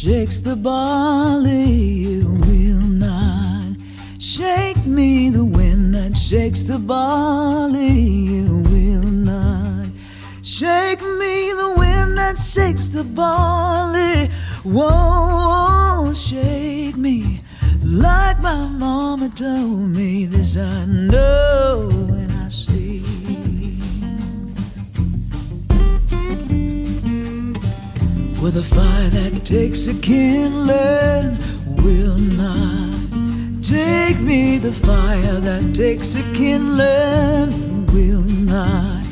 shakes 0.00 0.40
the 0.40 0.54
barley, 0.54 2.18
it 2.18 2.24
will 2.24 2.78
not 2.78 3.74
shake 4.20 4.86
me. 4.86 5.28
The 5.28 5.44
wind 5.44 5.92
that 5.92 6.16
shakes 6.16 6.62
the 6.62 6.78
barley, 6.78 8.38
it 8.38 8.48
will 8.48 9.02
not 9.02 9.86
shake 10.44 11.02
me. 11.02 11.52
The 11.52 11.74
wind 11.76 12.16
that 12.16 12.38
shakes 12.38 12.86
the 12.86 13.02
barley 13.02 14.30
won't 14.64 16.16
shake 16.16 16.96
me. 16.96 17.40
Like 17.82 18.40
my 18.40 18.68
mama 18.68 19.32
told 19.34 19.88
me, 19.88 20.26
this 20.26 20.56
I 20.56 20.84
know 20.84 21.97
With 28.40 28.56
a 28.56 28.62
fire 28.62 29.08
that 29.10 29.44
takes 29.44 29.88
a 29.88 29.94
kindling 29.94 31.36
will 31.82 32.16
not 32.16 32.94
take 33.64 34.20
me. 34.20 34.58
The 34.58 34.72
fire 34.72 35.40
that 35.40 35.74
takes 35.74 36.14
a 36.14 36.22
kindling 36.34 37.86
will 37.88 38.22
not 38.22 39.04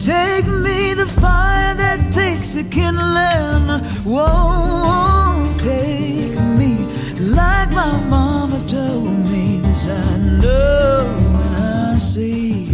take 0.00 0.46
me. 0.46 0.94
The 0.94 1.06
fire 1.06 1.74
that 1.74 2.10
takes 2.10 2.56
a 2.56 2.64
kindling 2.64 3.82
won't 4.04 5.60
take 5.60 6.34
me. 6.58 6.86
Like 7.20 7.70
my 7.70 8.00
mama 8.08 8.64
told 8.66 9.28
me, 9.30 9.58
this 9.58 9.86
I 9.88 10.16
know 10.40 11.06
and 11.44 11.56
I 11.56 11.98
see. 11.98 12.73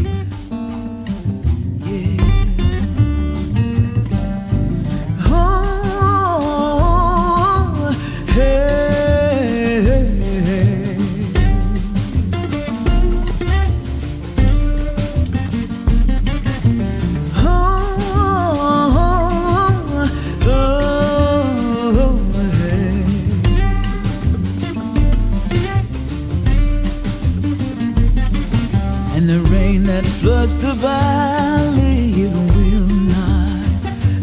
Floods 30.21 30.59
the 30.59 30.75
valley, 30.75 32.11
it 32.25 32.33
will 32.55 32.87
not 33.09 33.65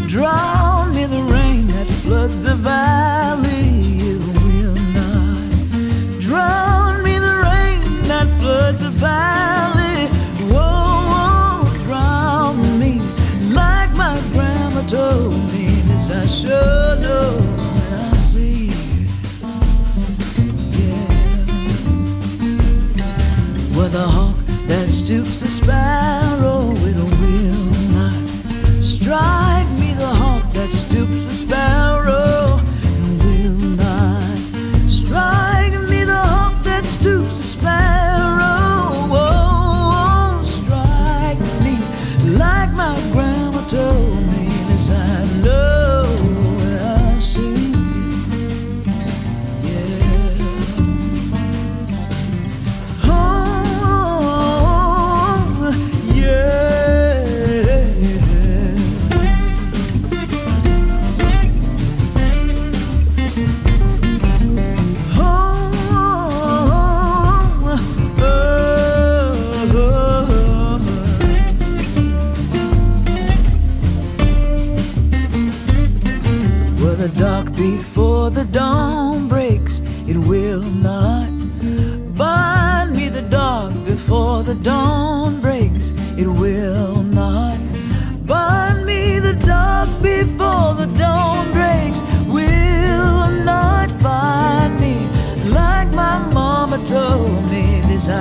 drown 0.08 0.94
me. 0.94 1.08
The 1.08 1.23
rain 1.23 1.66
that 1.70 1.88
floods 2.03 2.40
the 2.40 2.53
valley, 2.53 3.98
it 4.12 4.20
will 4.38 4.75
not 4.94 6.22
drown 6.22 7.02
me. 7.03 7.18
The 7.18 7.36
rain 7.50 7.81
that 8.08 8.28
floods 8.40 8.84
the 8.84 8.92
valley 8.92 10.08
won't 10.53 11.73
drown 11.86 12.80
me. 12.80 13.00
Like 13.52 13.92
my 13.95 14.22
grandma 14.34 14.81
told 14.86 15.34
me, 15.52 15.81
this 15.90 16.12
I 16.12 16.28
sure 16.28 16.95
know 17.02 17.40
and 17.86 17.95
I 17.95 18.16
see. 18.16 18.68
Yeah. 20.78 21.08
Hawk 23.74 23.91
that 23.91 24.37
stoops 24.97 25.44
a 25.44 25.47
sparrow, 25.47 26.72
it 26.72 26.96
will 26.96 27.72
not 27.94 28.84
strike 28.84 29.69
me. 29.80 29.94
The 29.94 30.08
hawk 30.08 30.52
that 30.53 30.72
stoops 30.72 31.25
a 31.25 31.35
sparrow, 31.35 31.97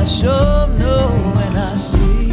sure 0.06 0.66
know 0.78 1.08
when 1.36 1.56
I 1.56 1.74
see. 1.76 2.28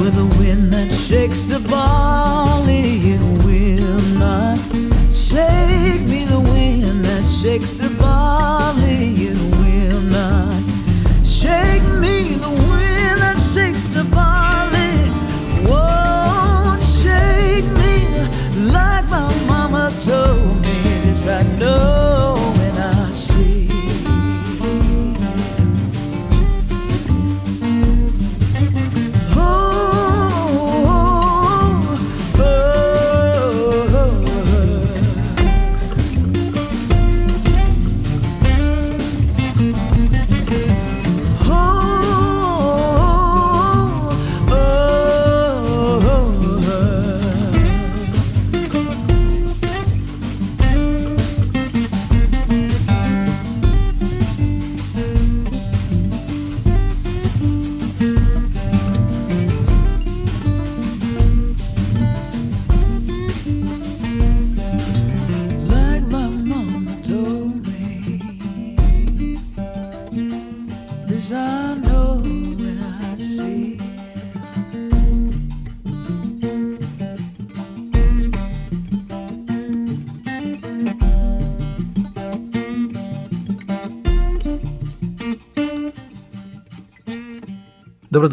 With 0.00 0.16
a 0.18 0.26
wind 0.38 0.72
that 0.72 0.90
shakes 1.08 1.42
the 1.48 1.60
barley, 1.60 2.98
it 3.14 3.20
will 3.44 4.02
not 4.18 4.58
shake 5.14 6.02
me. 6.08 6.24
The 6.24 6.40
wind 6.40 7.04
that 7.04 7.24
shakes 7.24 7.72
the 7.78 7.91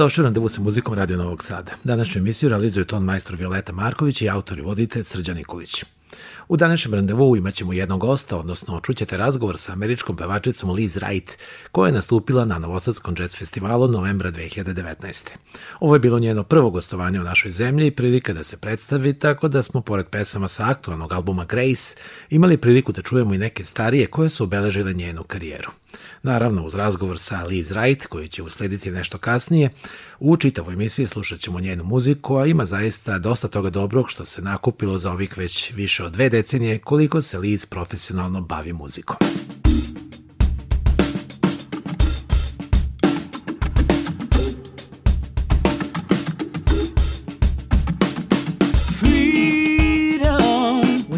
Dobrodošli 0.10 0.22
u 0.22 0.26
randevu 0.26 0.50
sa 0.50 0.62
muzikom 0.62 0.94
Radio 0.94 1.18
Novog 1.18 1.44
Sada. 1.44 1.72
Današnju 1.84 2.20
emisiju 2.20 2.50
realizuju 2.50 2.86
ton 2.86 3.04
majstor 3.04 3.36
Violeta 3.36 3.74
Marković 3.74 4.22
i 4.22 4.30
autor 4.30 4.60
i 4.60 4.62
voditelj 4.62 5.04
Srđan 5.04 5.36
Nikolić. 5.36 5.84
U 6.48 6.58
današnjem 6.58 6.94
randevu 6.94 7.36
imaćemo 7.36 7.74
jednog 7.74 8.00
gosta, 8.00 8.38
odnosno 8.38 8.80
čućete 8.80 9.18
razgovor 9.18 9.58
sa 9.58 9.72
američkom 9.72 10.16
pevačicom 10.16 10.72
Liz 10.72 10.96
Wright, 10.96 11.30
koja 11.72 11.88
je 11.88 11.94
nastupila 11.94 12.46
na 12.46 12.60
Novosadskom 12.60 13.16
jazz 13.20 13.36
festivalu 13.36 13.88
novembra 13.88 14.32
2019. 14.32 15.30
Ovo 15.80 15.96
je 15.96 16.00
bilo 16.00 16.20
njeno 16.20 16.44
prvo 16.44 16.70
gostovanje 16.70 17.20
u 17.20 17.24
našoj 17.24 17.52
zemlji 17.52 17.88
i 17.88 17.92
prilika 17.92 18.34
da 18.34 18.44
se 18.44 18.58
predstavi, 18.58 19.14
tako 19.14 19.48
da 19.48 19.64
smo, 19.64 19.82
pored 19.82 20.06
pesama 20.06 20.48
sa 20.48 20.70
aktualnog 20.70 21.14
albuma 21.14 21.46
Grace, 21.46 21.96
imali 22.30 22.58
priliku 22.58 22.92
da 22.92 23.02
čujemo 23.02 23.34
i 23.34 23.38
neke 23.38 23.64
starije 23.64 24.08
koje 24.08 24.30
su 24.30 24.44
obeležile 24.44 24.94
njenu 24.94 25.24
karijeru. 25.24 25.72
Naravno, 26.24 26.66
uz 26.66 26.76
razgovor 26.76 27.20
sa 27.20 27.44
Liz 27.44 27.72
Wright, 27.72 28.08
koji 28.08 28.28
će 28.28 28.44
uslediti 28.44 28.92
nešto 28.92 29.18
kasnije, 29.18 29.70
u 30.20 30.38
čitavoj 30.38 30.74
emisiji 30.74 31.08
slušat 31.08 31.40
ćemo 31.40 31.60
njenu 31.60 31.84
muziku, 31.84 32.38
a 32.38 32.46
ima 32.46 32.66
zaista 32.66 33.20
dosta 33.20 33.48
toga 33.48 33.70
dobrog 33.70 34.10
što 34.10 34.26
se 34.26 34.42
nakupilo 34.42 34.98
za 34.98 35.12
ovih 35.12 35.38
već 35.38 35.72
više 35.74 36.04
od 36.04 36.09
dve 36.10 36.30
decenije 36.30 36.80
koliko 36.80 37.22
se 37.22 37.38
Liz 37.38 37.66
profesionalno 37.66 38.42
bavi 38.42 38.74
muzikom. 38.74 39.18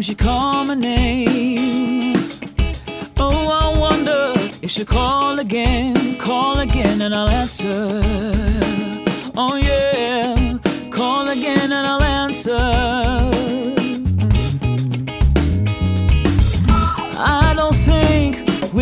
She 0.02 0.16
call 0.16 0.64
my 0.64 0.74
name. 0.74 2.16
Oh, 3.18 3.48
I 3.48 3.78
wonder 3.78 4.34
if 4.60 4.70
she 4.70 4.84
call 4.84 5.38
again, 5.38 6.18
call 6.18 6.58
again, 6.58 7.00
and 7.00 7.14
I'll 7.14 7.28
answer. 7.28 8.02
Oh, 9.36 9.56
yeah, 9.56 10.58
call 10.90 11.28
again 11.28 11.72
and 11.72 11.86
I'll 11.86 12.02
answer. 12.02 13.41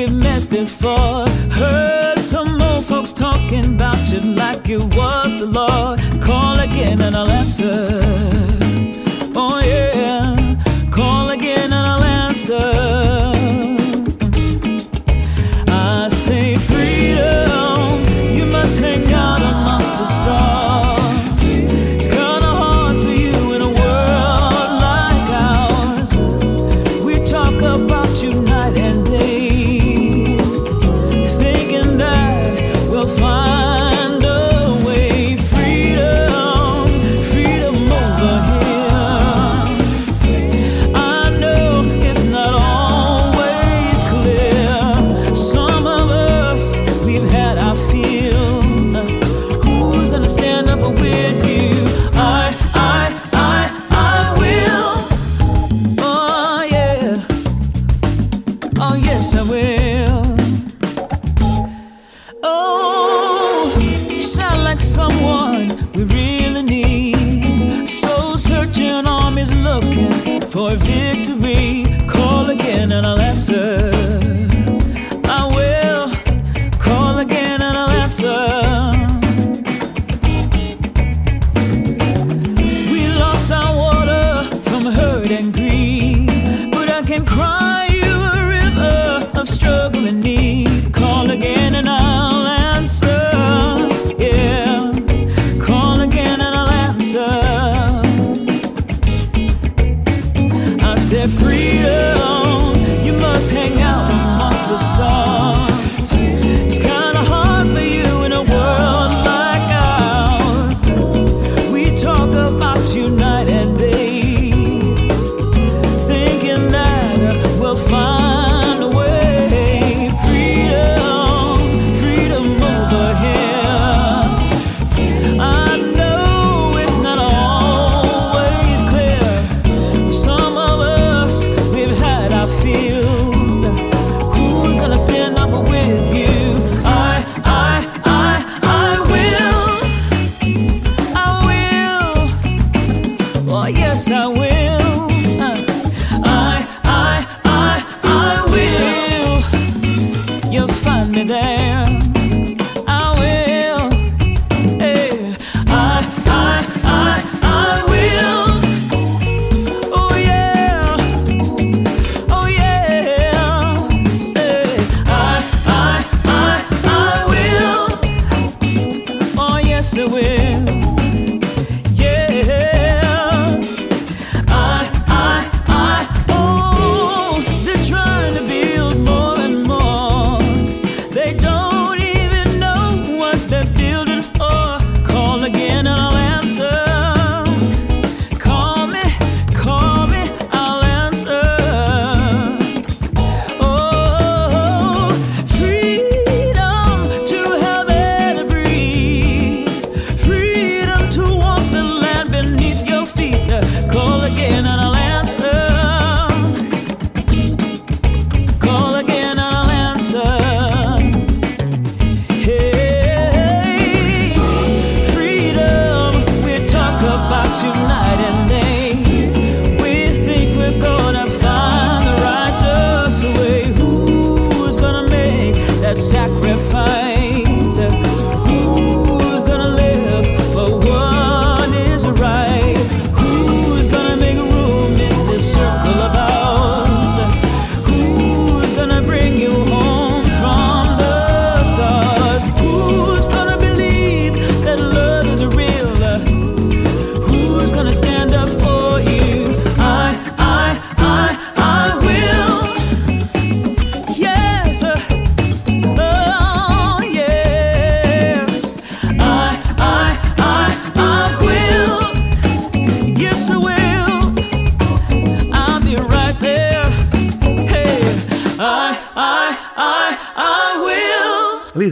We've 0.01 0.17
met 0.17 0.49
before. 0.49 1.29
Heard 1.51 2.21
some 2.21 2.61
old 2.63 2.85
folks 2.87 3.13
talking 3.13 3.65
about 3.75 4.11
you 4.11 4.21
like 4.21 4.67
you 4.67 4.81
was 4.81 5.39
the 5.39 5.47
Lord. 5.47 6.01
Call 6.23 6.59
again 6.59 7.01
and 7.03 7.15
I'll 7.15 7.29
answer. 7.29 8.70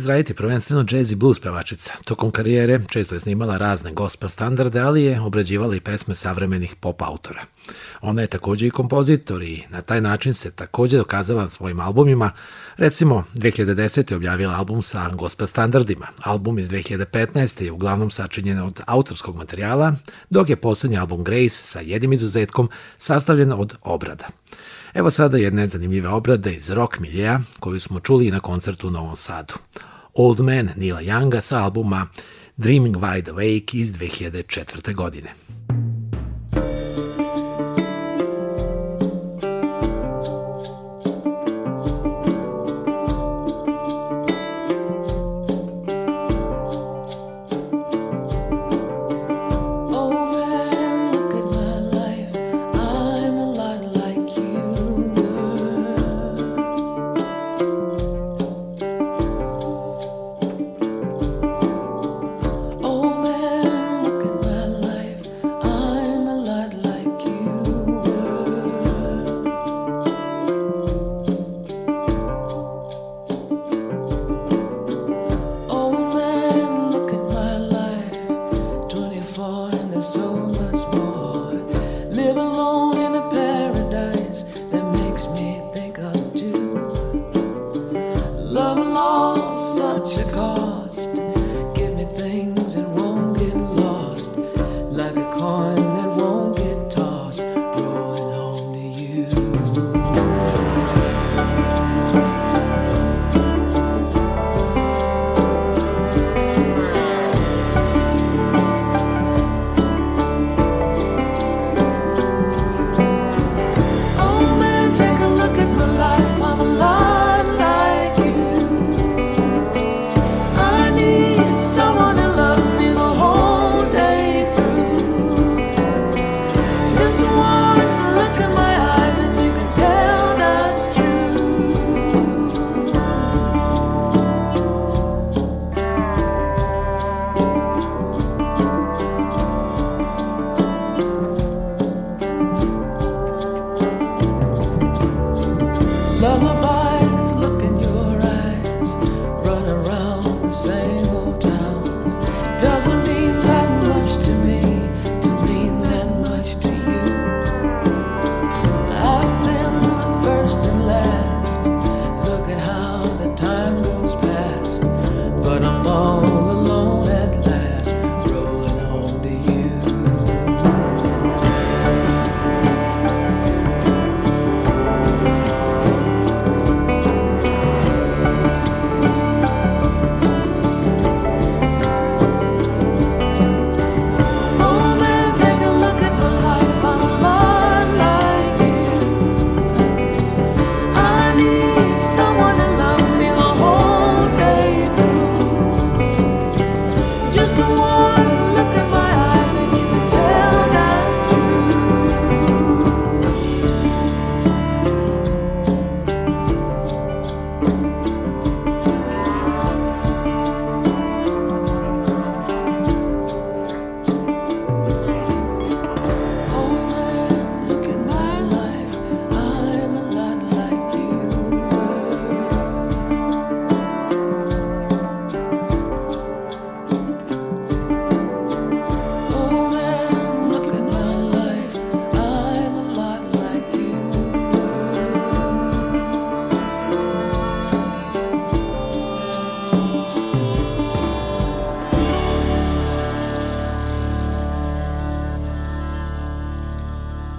Wright 0.09 0.31
je 0.31 0.35
prvenstveno 0.35 0.85
jazz 0.91 1.13
i 1.13 1.15
blues 1.15 1.41
pevačica. 1.41 1.93
Tokom 2.05 2.31
karijere 2.31 2.81
često 2.89 3.15
je 3.15 3.21
snimala 3.21 3.57
razne 3.57 3.93
gospel 3.93 4.29
standarde, 4.29 4.81
ali 4.81 5.03
je 5.03 5.21
obrađivala 5.21 5.77
i 5.77 5.81
pesme 5.81 6.15
savremenih 6.15 6.75
pop 6.81 7.03
autora. 7.03 7.45
Ona 8.01 8.23
je 8.23 8.27
takođe 8.27 8.67
i 8.67 8.71
kompozitor 8.71 9.43
i 9.43 9.63
na 9.71 9.83
taj 9.83 10.01
način 10.01 10.35
se 10.35 10.51
takođe 10.51 10.97
dokazala 10.97 11.43
na 11.43 11.49
svojim 11.49 11.81
albumima. 11.81 12.31
Recimo, 12.77 13.25
2010. 13.35 14.11
je 14.13 14.17
objavila 14.17 14.55
album 14.55 14.83
sa 14.83 15.09
gospel 15.09 15.47
standardima. 15.47 16.07
Album 16.25 16.59
iz 16.59 16.71
2015. 16.71 17.63
je 17.63 17.73
uglavnom 17.73 18.11
sačinjen 18.11 18.59
od 18.59 18.81
autorskog 18.87 19.37
materijala, 19.37 19.95
dok 20.31 20.49
je 20.49 20.57
poslednji 20.57 20.99
album 20.99 21.25
Grace 21.25 21.57
sa 21.57 21.81
jednim 21.81 22.13
izuzetkom 22.13 22.69
sastavljen 22.99 23.53
od 23.53 23.77
obrada. 23.83 24.29
Evo 24.95 25.11
sada 25.11 25.37
jedne 25.37 25.67
zanimljive 25.67 26.09
obrade 26.09 26.55
iz 26.55 26.71
rock 26.71 26.99
miljeja 26.99 27.41
koju 27.61 27.81
smo 27.81 28.01
čuli 28.01 28.31
na 28.31 28.41
koncertu 28.41 28.89
u 28.89 28.91
Novom 28.91 29.17
Sadu. 29.17 29.55
Old 30.19 30.41
Man 30.41 30.71
Nila 30.77 31.01
Younga 31.01 31.41
sa 31.41 31.63
albuma 31.63 32.09
Dreaming 32.57 32.97
Wide 32.97 33.31
Awake 33.31 33.79
iz 33.79 33.93
2004. 33.93 34.95
godine. 34.95 35.35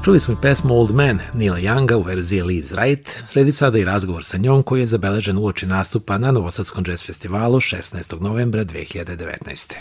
Čuli 0.09 0.19
smo 0.19 0.33
i 0.33 0.37
pesmu 0.41 0.75
Old 0.75 0.91
Man 0.91 1.19
Nila 1.33 1.57
Younga 1.57 1.95
u 1.95 2.01
verziji 2.01 2.41
Liz 2.41 2.71
Wright, 2.71 3.09
sledi 3.27 3.51
sada 3.51 3.77
i 3.77 3.85
razgovor 3.85 4.23
sa 4.23 4.37
njom 4.37 4.63
koji 4.63 4.79
je 4.79 4.85
zabeležen 4.85 5.37
uoči 5.37 5.65
nastupa 5.65 6.17
na 6.17 6.31
Novosadskom 6.31 6.83
jazz 6.87 7.03
festivalu 7.03 7.59
16. 7.59 8.21
novembra 8.21 8.65
2019. 8.65 9.73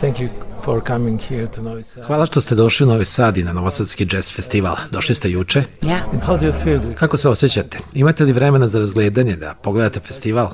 Thank 0.00 0.16
you 0.16 0.28
for 0.64 0.82
coming 0.86 1.20
here 1.20 1.46
to 1.46 1.62
Novi 1.62 1.82
Sad. 1.82 2.06
Hvala 2.06 2.26
što 2.26 2.40
ste 2.40 2.54
došli 2.54 2.86
u 2.86 2.88
Novi 2.88 3.04
Sad 3.04 3.38
i 3.38 3.44
na 3.44 3.52
Novosadski 3.52 4.06
jazz 4.12 4.32
festival. 4.32 4.76
Došli 4.90 5.14
ste 5.14 5.30
juče? 5.30 5.62
Yeah. 5.82 6.00
How 6.26 6.40
do 6.40 6.46
you 6.46 6.64
feel? 6.64 6.94
Kako 6.94 7.16
se 7.16 7.28
osjećate? 7.28 7.78
Imate 7.94 8.24
li 8.24 8.32
vremena 8.32 8.66
za 8.66 8.78
razgledanje 8.78 9.36
da 9.36 9.54
pogledate 9.62 10.00
festival? 10.00 10.50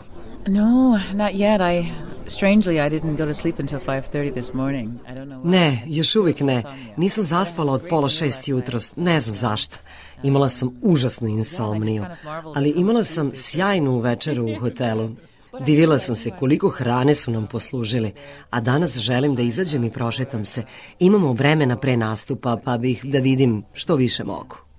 No, 0.47 1.01
not 1.13 1.33
yet. 1.33 1.81
I 1.81 1.93
strangely 2.27 2.87
I 2.87 3.01
didn't 3.01 3.17
go 3.17 3.27
to 3.27 3.35
sleep 3.35 3.59
until 3.59 3.79
5:30 3.79 4.33
this 4.33 4.55
morning. 4.55 4.91
I. 5.09 5.20
Ne, 5.45 5.83
još 5.87 6.17
uvijek 6.17 6.41
ne. 6.41 6.63
Nisam 6.97 7.25
zaspala 7.25 7.73
od 7.73 7.83
pola 7.89 8.09
šest 8.09 8.49
jutros, 8.49 8.97
ne 8.97 9.21
znam 9.21 9.35
zašto. 9.35 9.77
Imala 10.23 10.49
sam 10.49 10.79
užasnu 10.83 11.29
insomniju, 11.29 12.05
ali 12.55 12.71
imala 12.71 13.05
sam 13.05 13.31
sjajnu 13.35 13.99
večeru 13.99 14.45
u 14.45 14.61
hotelu. 14.61 15.11
Divila 15.67 15.99
sam 15.99 16.15
se 16.15 16.31
koliko 16.31 16.69
hrane 16.69 17.15
su 17.15 17.31
nam 17.31 17.47
poslužili, 17.47 18.13
a 18.51 18.61
danas 18.61 18.99
želim 18.99 19.35
da 19.35 19.43
izađem 19.43 19.85
i 19.85 19.91
prošetam 19.91 20.45
se. 20.45 20.63
Imamo 20.99 21.33
vremena 21.33 21.77
pre 21.77 21.97
nastupa, 21.97 22.57
pa 22.65 22.79
bih 22.79 23.05
da 23.05 23.19
vidim 23.19 23.65
što 23.73 23.97
više 23.97 24.25
mogu. 24.25 24.70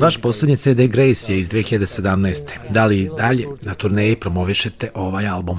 Vaš 0.00 0.16
poslednji 0.16 0.56
CD 0.56 0.80
Grace 0.88 1.32
je 1.32 1.40
iz 1.40 1.48
2017. 1.48 2.40
Da 2.70 2.86
li 2.86 3.10
dalje 3.16 3.46
na 3.62 3.74
turneji 3.74 4.16
promovišete 4.16 4.90
ovaj 4.94 5.28
album? 5.28 5.58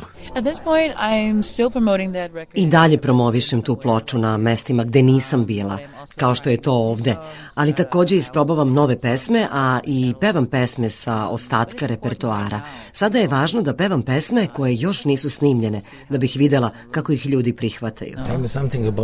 I 2.54 2.68
dalje 2.68 2.98
promovišem 2.98 3.62
tu 3.62 3.76
ploču 3.76 4.18
na 4.18 4.38
mestima 4.38 4.84
gde 4.84 5.02
nisam 5.02 5.46
bila, 5.46 5.78
kao 6.16 6.36
što 6.36 6.50
je 6.50 6.62
to 6.62 6.74
ovde, 6.74 7.16
ali 7.56 7.76
takođe 7.76 8.16
isprobavam 8.16 8.74
nove 8.74 9.00
pesme, 9.00 9.48
a 9.52 9.80
i 9.86 10.14
pevam 10.20 10.46
pesme 10.46 10.90
sa 10.90 11.28
ostatka 11.28 11.88
repertoara. 11.88 12.62
Sada 12.94 13.20
je 13.20 13.28
važno 13.28 13.62
da 13.62 13.76
pevam 13.76 14.02
pesme 14.02 14.48
koje 14.54 14.76
još 14.76 15.06
nisu 15.06 15.30
snimljene, 15.30 15.82
da 16.10 16.18
bih 16.18 16.36
videla 16.36 16.70
kako 16.92 17.12
ih 17.12 17.26
ljudi 17.26 17.54
prihvataju. 17.54 18.18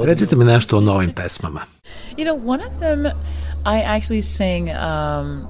Recite 0.03 0.35
mi 0.35 0.45
nešto 0.45 0.77
o 0.77 0.81
novim 0.81 1.13
pesmama. 1.13 1.61
You 2.17 2.25
know, 2.25 2.49
one 2.53 2.63
of 2.65 2.73
them 2.79 3.05
I 3.67 3.83
actually 3.99 4.21
sing 4.21 4.69
um, 4.69 5.47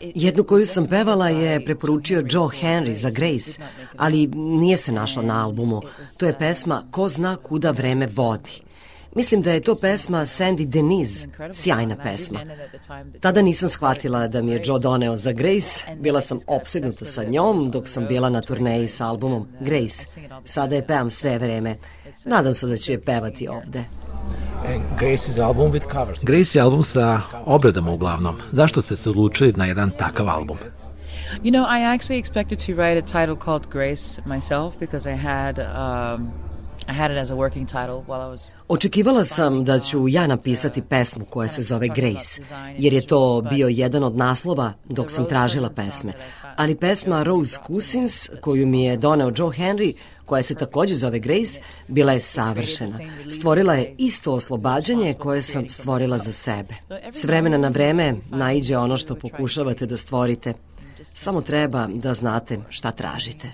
Jednu 0.00 0.44
koju 0.44 0.66
sam 0.66 0.86
pevala 0.86 1.28
je 1.28 1.64
preporučio 1.64 2.22
Joe 2.30 2.48
Henry 2.62 2.92
za 2.92 3.10
Grace, 3.10 3.60
ali 3.96 4.26
nije 4.34 4.76
se 4.76 4.92
našla 4.92 5.22
na 5.22 5.44
albumu. 5.44 5.82
To 6.18 6.26
je 6.26 6.38
pesma 6.38 6.82
Ko 6.90 7.08
zna 7.08 7.36
kuda 7.36 7.70
vreme 7.70 8.06
vodi. 8.06 8.50
Mislim 9.14 9.42
da 9.42 9.52
je 9.52 9.60
to 9.60 9.74
pesma 9.80 10.18
Sandy 10.18 10.66
Denise, 10.66 11.28
sjajna 11.52 11.96
pesma. 11.96 12.40
Tada 13.20 13.42
nisam 13.42 13.68
shvatila 13.68 14.28
da 14.28 14.42
mi 14.42 14.52
je 14.52 14.62
Joe 14.64 14.80
doneo 14.80 15.16
za 15.16 15.32
Grace, 15.32 15.80
bila 16.00 16.20
sam 16.20 16.38
opsednuta 16.46 17.04
sa 17.04 17.24
njom 17.24 17.70
dok 17.70 17.88
sam 17.88 18.06
bila 18.06 18.30
na 18.30 18.40
turneji 18.40 18.88
sa 18.88 19.06
albumom 19.06 19.48
Grace. 19.60 20.06
Sada 20.44 20.74
je 20.74 20.86
pevam 20.86 21.10
sve 21.10 21.38
vreme. 21.38 21.76
Nadam 22.24 22.54
se 22.54 22.66
da 22.66 22.76
ću 22.76 22.92
je 22.92 23.00
pevati 23.00 23.48
ovde. 23.48 23.84
Grace's 24.98 25.38
album 25.38 25.72
with 25.72 25.86
covers. 25.92 26.24
Grace 26.24 26.58
je 26.58 26.62
album 26.62 26.82
sa 26.82 27.20
obradama 27.44 27.92
uglavnom. 27.92 28.36
Zašto 28.52 28.82
ste 28.82 28.96
se 28.96 29.10
odlučili 29.10 29.52
na 29.56 29.66
jedan 29.66 29.90
takav 29.90 30.28
album? 30.28 30.58
You 31.42 31.50
know, 31.50 31.64
I 31.64 31.96
actually 31.96 32.22
expected 32.22 32.66
to 32.66 32.72
write 32.72 32.98
a 32.98 33.02
title 33.02 33.36
called 33.44 33.70
Grace 33.70 34.22
myself 34.26 34.78
because 34.78 35.10
I 35.10 35.16
had 35.16 35.58
um, 35.58 36.32
I 36.88 36.92
had 36.92 37.10
it 37.10 37.18
as 37.18 37.30
a 37.30 37.34
working 37.34 37.66
title 37.66 38.04
while 38.06 38.22
I 38.22 38.30
was 38.30 38.48
Očekivala 38.68 39.24
sam 39.24 39.64
da 39.64 39.78
ću 39.78 40.08
ja 40.08 40.26
napisati 40.26 40.82
pesmu 40.82 41.24
koja 41.24 41.48
se 41.48 41.62
zove 41.62 41.88
Grace, 41.88 42.40
jer 42.78 42.92
je 42.92 43.06
to 43.06 43.42
bio 43.50 43.68
jedan 43.68 44.04
od 44.04 44.16
naslova 44.16 44.72
dok 44.84 45.10
sam 45.10 45.24
tražila 45.24 45.70
pesme. 45.70 46.12
Ali 46.56 46.74
pesma 46.74 47.22
Rose 47.22 47.60
Cousins, 47.66 48.28
koju 48.40 48.66
mi 48.66 48.84
je 48.84 48.96
doneo 48.96 49.32
Joe 49.36 49.50
Henry, 49.50 49.92
koja 50.26 50.42
se 50.42 50.54
takođe 50.54 50.94
zove 50.94 51.18
Grace, 51.18 51.60
bila 51.88 52.12
je 52.12 52.20
savršena. 52.20 52.98
Stvorila 53.30 53.74
je 53.74 53.94
isto 53.98 54.32
oslobađanje 54.32 55.14
koje 55.14 55.42
sam 55.42 55.68
stvorila 55.68 56.18
za 56.18 56.32
sebe. 56.32 56.74
S 57.12 57.24
vremena 57.24 57.58
na 57.58 57.68
vreme 57.68 58.14
naiđe 58.30 58.76
ono 58.76 58.96
što 58.96 59.14
pokušavate 59.14 59.86
da 59.86 59.96
stvorite. 59.96 60.52
Samo 61.02 61.40
treba 61.40 61.88
da 61.94 62.14
znate 62.14 62.58
šta 62.68 62.90
tražite. 62.90 63.52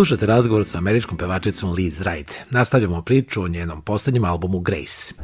Slušate 0.00 0.26
razgovor 0.26 0.64
sa 0.64 0.78
američkom 0.78 1.18
pevačicom 1.18 1.72
Liz 1.72 2.00
Wright. 2.00 2.32
Nastavljamo 2.50 3.02
priču 3.02 3.42
o 3.42 3.48
njenom 3.48 3.82
poslednjem 3.82 4.24
albumu 4.24 4.60
Grace. 4.60 5.14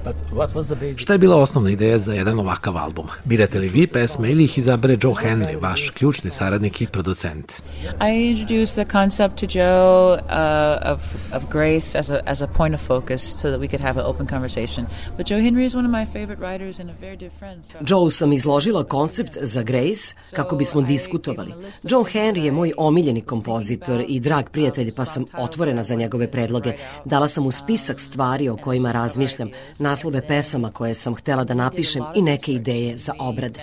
Šta 0.97 1.13
je 1.13 1.19
bila 1.19 1.37
osnovna 1.37 1.71
ideja 1.71 1.99
za 1.99 2.15
jedan 2.15 2.39
ovakav 2.39 2.77
album? 2.77 3.07
Birate 3.25 3.59
li 3.59 3.69
vi 3.69 3.87
pesme 3.87 4.31
ili 4.31 4.45
ih 4.45 4.59
izabere 4.59 4.99
Joe 5.03 5.15
Henry, 5.15 5.63
vaš 5.63 5.91
ključni 5.91 6.31
saradnik 6.31 6.81
i 6.81 6.87
producent? 6.87 7.53
I 7.99 8.11
introduced 8.13 8.77
the 8.77 8.85
concept 8.85 9.39
to 9.39 9.47
Joe 9.47 10.21
uh, 10.29 10.79
of, 10.83 11.33
of 11.33 11.49
Grace 11.49 11.95
as 11.95 12.11
a, 12.11 12.29
as 12.29 12.43
a 12.43 12.47
point 12.47 12.75
of 12.75 12.81
focus 12.81 13.23
so 13.41 13.51
that 13.51 13.59
we 13.59 13.69
could 13.69 13.81
have 13.81 13.97
an 13.97 14.05
open 14.05 14.27
conversation. 14.27 14.87
But 15.17 15.27
Joe 15.27 15.41
Henry 15.41 15.65
is 15.65 15.75
one 15.75 15.87
of 15.87 15.91
my 15.91 16.05
favorite 16.05 16.39
writers 16.39 16.79
and 16.79 16.91
a 16.91 16.93
very 16.93 17.17
dear 17.17 17.31
friend. 17.31 17.65
So 17.65 17.79
Joe 17.85 18.11
sam 18.11 18.33
izložila 18.33 18.85
koncept 18.85 19.39
za 19.41 19.63
Grace 19.63 20.15
kako 20.33 20.57
bismo 20.57 20.81
diskutovali. 20.81 21.53
Joe 21.83 22.05
Henry 22.05 22.39
je 22.39 22.53
moj 22.53 22.73
omiljeni 22.77 23.21
kompozitor 23.21 24.05
i 24.09 24.21
drag 24.21 24.51
prijatelj, 24.51 24.93
pa 24.97 25.05
sam 25.05 25.25
otvorena 25.39 25.83
za 25.83 25.95
njegove 25.95 26.31
predloge. 26.31 26.73
Dala 27.05 27.29
sam 27.29 27.45
mu 27.45 27.51
spisak 27.51 28.01
stvari 28.01 28.49
o 28.49 28.57
kojima 28.57 28.93
razmišljam, 28.93 29.51
naslove 29.79 30.27
pesama 30.27 30.71
koje 30.71 30.95
sam 30.95 31.15
htela 31.15 31.45
da 31.45 31.55
napišem 31.55 32.05
i 32.15 32.23
neke 32.23 32.53
ideje 32.53 32.97
za 32.97 33.13
obrade. 33.19 33.61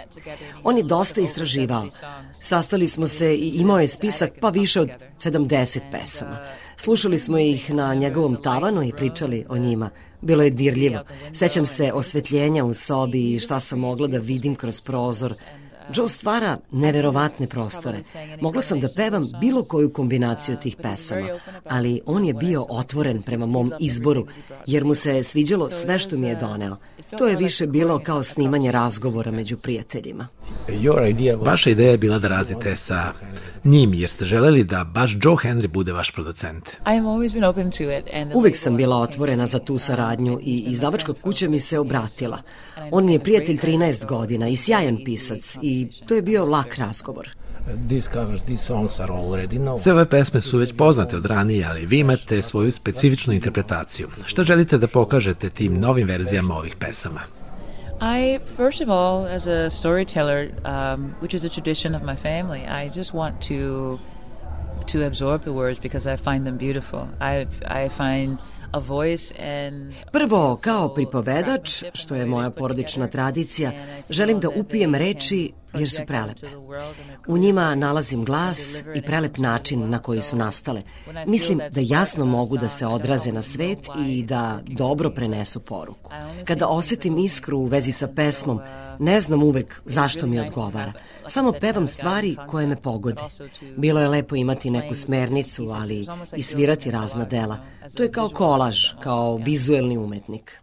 On 0.64 0.78
je 0.78 0.84
dosta 0.84 1.22
istraživao. 1.22 1.88
Sastali 2.32 2.88
smo 2.88 3.08
se 3.08 3.36
i 3.36 3.50
imao 3.50 3.80
je 3.80 3.88
spisak 3.88 4.23
pa 4.42 4.50
više 4.50 4.82
od 4.82 4.90
70 5.20 5.80
pesama. 5.92 6.40
Slušali 6.78 7.20
smo 7.20 7.38
ih 7.38 7.74
na 7.74 7.94
njegovom 7.94 8.38
tavanu 8.44 8.84
i 8.84 8.92
pričali 8.92 9.46
o 9.50 9.58
njima. 9.58 9.90
Bilo 10.22 10.44
je 10.44 10.50
dirljivo. 10.50 11.00
Sećam 11.34 11.66
se 11.66 11.92
osvetljenja 11.94 12.66
u 12.66 12.74
sobi 12.74 13.34
i 13.34 13.40
šta 13.40 13.60
sam 13.60 13.80
mogla 13.80 14.08
da 14.08 14.18
vidim 14.18 14.56
kroz 14.56 14.82
prozor. 14.82 15.34
Joe 15.96 16.08
stvara 16.08 16.58
neverovatne 16.72 17.48
prostore. 17.48 18.00
Mogla 18.42 18.62
sam 18.62 18.80
da 18.80 18.88
pevam 18.96 19.28
bilo 19.42 19.64
koju 19.64 19.94
kombinaciju 19.94 20.56
tih 20.56 20.76
pesama, 20.76 21.28
ali 21.70 22.02
on 22.06 22.26
je 22.26 22.34
bio 22.34 22.66
otvoren 22.70 23.22
prema 23.22 23.46
mom 23.46 23.72
izboru, 23.80 24.28
jer 24.66 24.86
mu 24.86 24.96
se 24.96 25.24
sviđalo 25.24 25.70
sve 25.70 26.00
što 26.00 26.18
mi 26.18 26.28
je 26.28 26.36
doneo. 26.36 26.78
To 27.18 27.28
je 27.28 27.36
više 27.36 27.68
bilo 27.68 28.00
kao 28.00 28.24
snimanje 28.24 28.72
razgovora 28.72 29.32
među 29.32 29.58
prijateljima. 29.64 30.28
Vaša 31.40 31.70
ideja 31.70 31.92
je 31.92 31.98
bila 31.98 32.20
da 32.20 32.28
razite 32.28 32.76
sa 32.76 33.14
njim, 33.66 33.94
jer 33.94 34.10
ste 34.10 34.26
želeli 34.26 34.64
da 34.64 34.84
baš 34.84 35.12
Joe 35.24 35.36
Henry 35.36 35.68
bude 35.68 35.94
vaš 35.94 36.12
producent. 36.12 36.70
Uvek 38.34 38.58
sam 38.58 38.78
bila 38.78 38.98
otvorena 38.98 39.48
za 39.48 39.60
tu 39.60 39.78
saradnju 39.78 40.40
i 40.44 40.64
izdavačka 40.68 41.14
kuća 41.14 41.50
mi 41.50 41.60
se 41.60 41.80
obratila. 41.80 42.38
On 42.92 43.06
mi 43.06 43.14
je 43.14 43.20
prijatelj 43.20 43.58
13 43.58 44.06
godina 44.06 44.48
i 44.48 44.56
sjajan 44.56 44.98
pisac 45.06 45.58
i 45.62 45.88
to 46.08 46.16
je 46.16 46.22
bio 46.22 46.46
lak 46.46 46.76
razgovor. 46.76 47.30
Sve 49.80 49.94
ove 49.94 50.10
pesme 50.10 50.42
su 50.42 50.58
već 50.58 50.74
poznate 50.78 51.18
od 51.18 51.26
ranije, 51.26 51.66
ali 51.66 51.86
vi 51.86 52.00
imate 52.00 52.42
svoju 52.42 52.72
specifičnu 52.72 53.34
interpretaciju. 53.34 54.08
Šta 54.26 54.44
želite 54.44 54.78
da 54.78 54.88
pokažete 54.88 55.50
tim 55.50 55.80
novim 55.80 56.08
verzijama 56.08 56.56
ovih 56.56 56.76
pesama? 56.76 57.22
I, 58.04 58.40
first 58.58 58.82
of 58.82 58.90
all, 58.90 59.26
as 59.26 59.48
a 59.48 59.70
storyteller, 59.70 60.52
um, 60.66 61.16
which 61.22 61.34
is 61.34 61.46
a 61.46 61.50
tradition 61.50 61.96
of 61.96 62.04
my 62.04 62.16
family, 62.16 62.66
I 62.68 62.90
just 62.90 63.14
want 63.14 63.42
to 63.48 64.00
to 64.88 65.06
absorb 65.06 65.44
the 65.44 65.54
words 65.54 65.80
because 65.80 66.06
I 66.08 66.18
find 66.18 66.46
them 66.46 66.58
beautiful. 66.58 67.08
I 67.22 67.48
I 67.84 67.90
find 67.90 68.38
Prvo, 70.12 70.58
kao 70.62 70.90
pripovedač, 70.90 71.84
što 71.94 72.16
je 72.16 72.26
moja 72.26 72.50
porodična 72.50 73.08
tradicija, 73.08 73.72
želim 74.10 74.40
da 74.40 74.50
upijem 74.50 74.96
reči 74.96 75.52
jer 75.80 75.90
su 75.90 76.02
prelepe. 76.08 76.48
U 77.28 77.38
njima 77.38 77.76
nalazim 77.76 78.26
glas 78.26 78.82
i 78.96 79.02
prelep 79.02 79.38
način 79.38 79.90
na 79.90 80.00
koji 80.00 80.22
su 80.22 80.36
nastale. 80.36 80.82
Mislim 81.28 81.58
da 81.58 81.82
jasno 81.82 82.26
mogu 82.26 82.58
da 82.58 82.70
se 82.70 82.88
odraze 82.88 83.32
na 83.32 83.42
svet 83.42 83.80
i 84.08 84.24
da 84.24 84.60
dobro 84.68 85.10
prenesu 85.10 85.60
poruku. 85.60 86.12
Kada 86.46 86.68
osetim 86.68 87.18
iskru 87.18 87.58
u 87.58 87.66
vezi 87.66 87.92
sa 87.92 88.08
pesmom, 88.08 88.60
ne 89.00 89.20
znam 89.20 89.44
uvek 89.44 89.82
zašto 89.86 90.28
mi 90.28 90.40
odgovara. 90.40 90.94
Samo 91.28 91.52
pevam 91.62 91.88
stvari 91.88 92.38
koje 92.48 92.68
me 92.68 92.76
pogode. 92.76 93.22
Bilo 93.78 94.02
je 94.02 94.08
lepo 94.08 94.36
imati 94.36 94.70
neku 94.70 94.96
smernicu, 94.96 95.68
ali 95.70 96.08
i 96.36 96.42
svirati 96.42 96.92
razna 96.92 97.26
dela. 97.26 97.58
To 97.98 98.04
je 98.04 98.12
kao 98.12 98.30
kolaž, 98.30 98.94
kao 99.00 99.36
vizuelni 99.36 99.98
umetnik. 99.98 100.62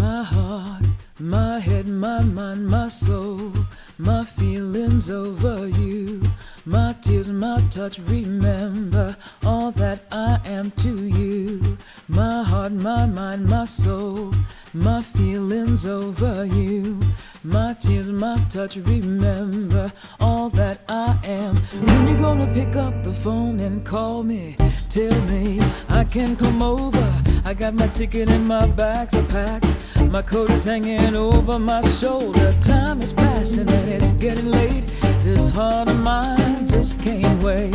My 0.00 0.22
heart, 0.22 0.84
my 1.18 1.60
head, 1.60 1.86
my 1.86 2.22
mind, 2.22 2.66
my 2.66 2.88
soul, 2.88 3.52
my 3.98 4.24
feelings 4.24 5.10
over 5.10 5.68
you, 5.68 6.22
my 6.64 6.94
tears, 7.02 7.28
my 7.28 7.58
touch. 7.68 7.98
Remember 7.98 9.14
all 9.44 9.70
that 9.72 10.04
I 10.10 10.40
am 10.46 10.70
to 10.84 11.04
you. 11.06 11.76
My 12.08 12.42
heart, 12.42 12.72
my 12.72 13.04
mind, 13.04 13.44
my 13.44 13.66
soul, 13.66 14.32
my 14.72 15.02
feelings 15.02 15.84
over 15.84 16.46
you, 16.46 16.98
my 17.44 17.74
tears, 17.74 18.08
my 18.08 18.38
touch. 18.48 18.76
Remember 18.76 19.92
all 20.18 20.48
that 20.48 20.80
I 20.88 21.18
am. 21.24 21.56
When 21.56 22.08
you 22.08 22.16
gonna 22.16 22.50
pick 22.54 22.74
up 22.74 22.94
the 23.04 23.12
phone 23.12 23.60
and 23.60 23.84
call 23.84 24.22
me? 24.22 24.56
Tell 24.88 25.20
me 25.26 25.60
I 25.90 26.04
can 26.04 26.36
come 26.36 26.62
over. 26.62 27.29
I 27.44 27.54
got 27.54 27.74
my 27.74 27.88
ticket 27.88 28.30
and 28.30 28.46
my 28.46 28.66
bags 28.66 29.14
are 29.14 29.22
packed. 29.24 29.66
My 30.10 30.22
coat 30.22 30.50
is 30.50 30.64
hanging 30.64 31.16
over 31.16 31.58
my 31.58 31.80
shoulder. 31.80 32.54
Time 32.60 33.00
is 33.02 33.12
passing 33.12 33.68
and 33.68 33.88
it's 33.88 34.12
getting 34.12 34.50
late. 34.50 34.84
This 35.22 35.50
heart 35.50 35.88
of 35.90 35.98
mine 35.98 36.66
just 36.66 36.98
can't 37.00 37.42
wait. 37.42 37.74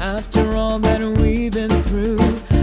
After 0.00 0.56
all 0.56 0.78
that 0.80 1.00
we've 1.00 1.52
been 1.52 1.82
through, 1.82 2.18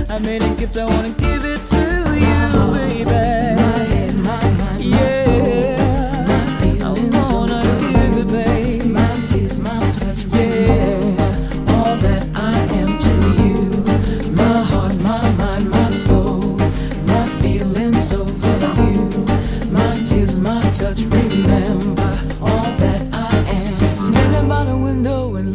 I 0.09 0.19
made 0.19 0.43
a 0.43 0.55
gift. 0.55 0.77
I 0.77 0.85
wanna 0.85 1.09
give 1.11 1.43
it 1.43 1.65
to 1.67 1.83
you, 2.25 2.73
baby. 2.73 3.05
My 3.05 3.77
head, 3.93 4.15
my 4.15 4.49
mind, 4.51 4.83
yeah. 4.83 4.97
my 4.97 5.09
soul, 5.25 5.77
my 6.27 6.45
feelings 6.61 7.15
I 7.15 7.33
wanna 7.33 7.72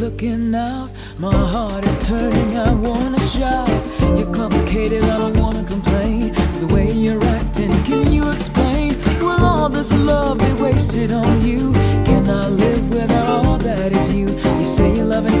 looking 0.09 0.55
out, 0.55 0.89
my 1.19 1.35
heart 1.35 1.85
is 1.85 2.05
turning. 2.05 2.57
I 2.57 2.73
wanna 2.73 3.19
shout. 3.19 3.69
You're 4.17 4.33
complicated, 4.33 5.03
I 5.03 5.17
don't 5.19 5.37
wanna 5.37 5.63
complain. 5.63 6.33
The 6.59 6.67
way 6.73 6.91
you're 6.91 7.23
acting, 7.23 7.71
can 7.83 8.11
you 8.11 8.29
explain? 8.31 8.99
Will 9.19 9.43
all 9.51 9.69
this 9.69 9.91
love 9.93 10.39
be 10.39 10.51
wasted 10.53 11.11
on 11.11 11.45
you? 11.45 11.73
Can 12.09 12.27
I 12.27 12.47
live 12.49 12.89
without 12.89 13.45
all 13.45 13.57
that 13.59 13.91
is 13.91 14.11
you? 14.11 14.27
You 14.59 14.65
say 14.65 14.95
you 14.95 15.03
love 15.03 15.27
in 15.27 15.37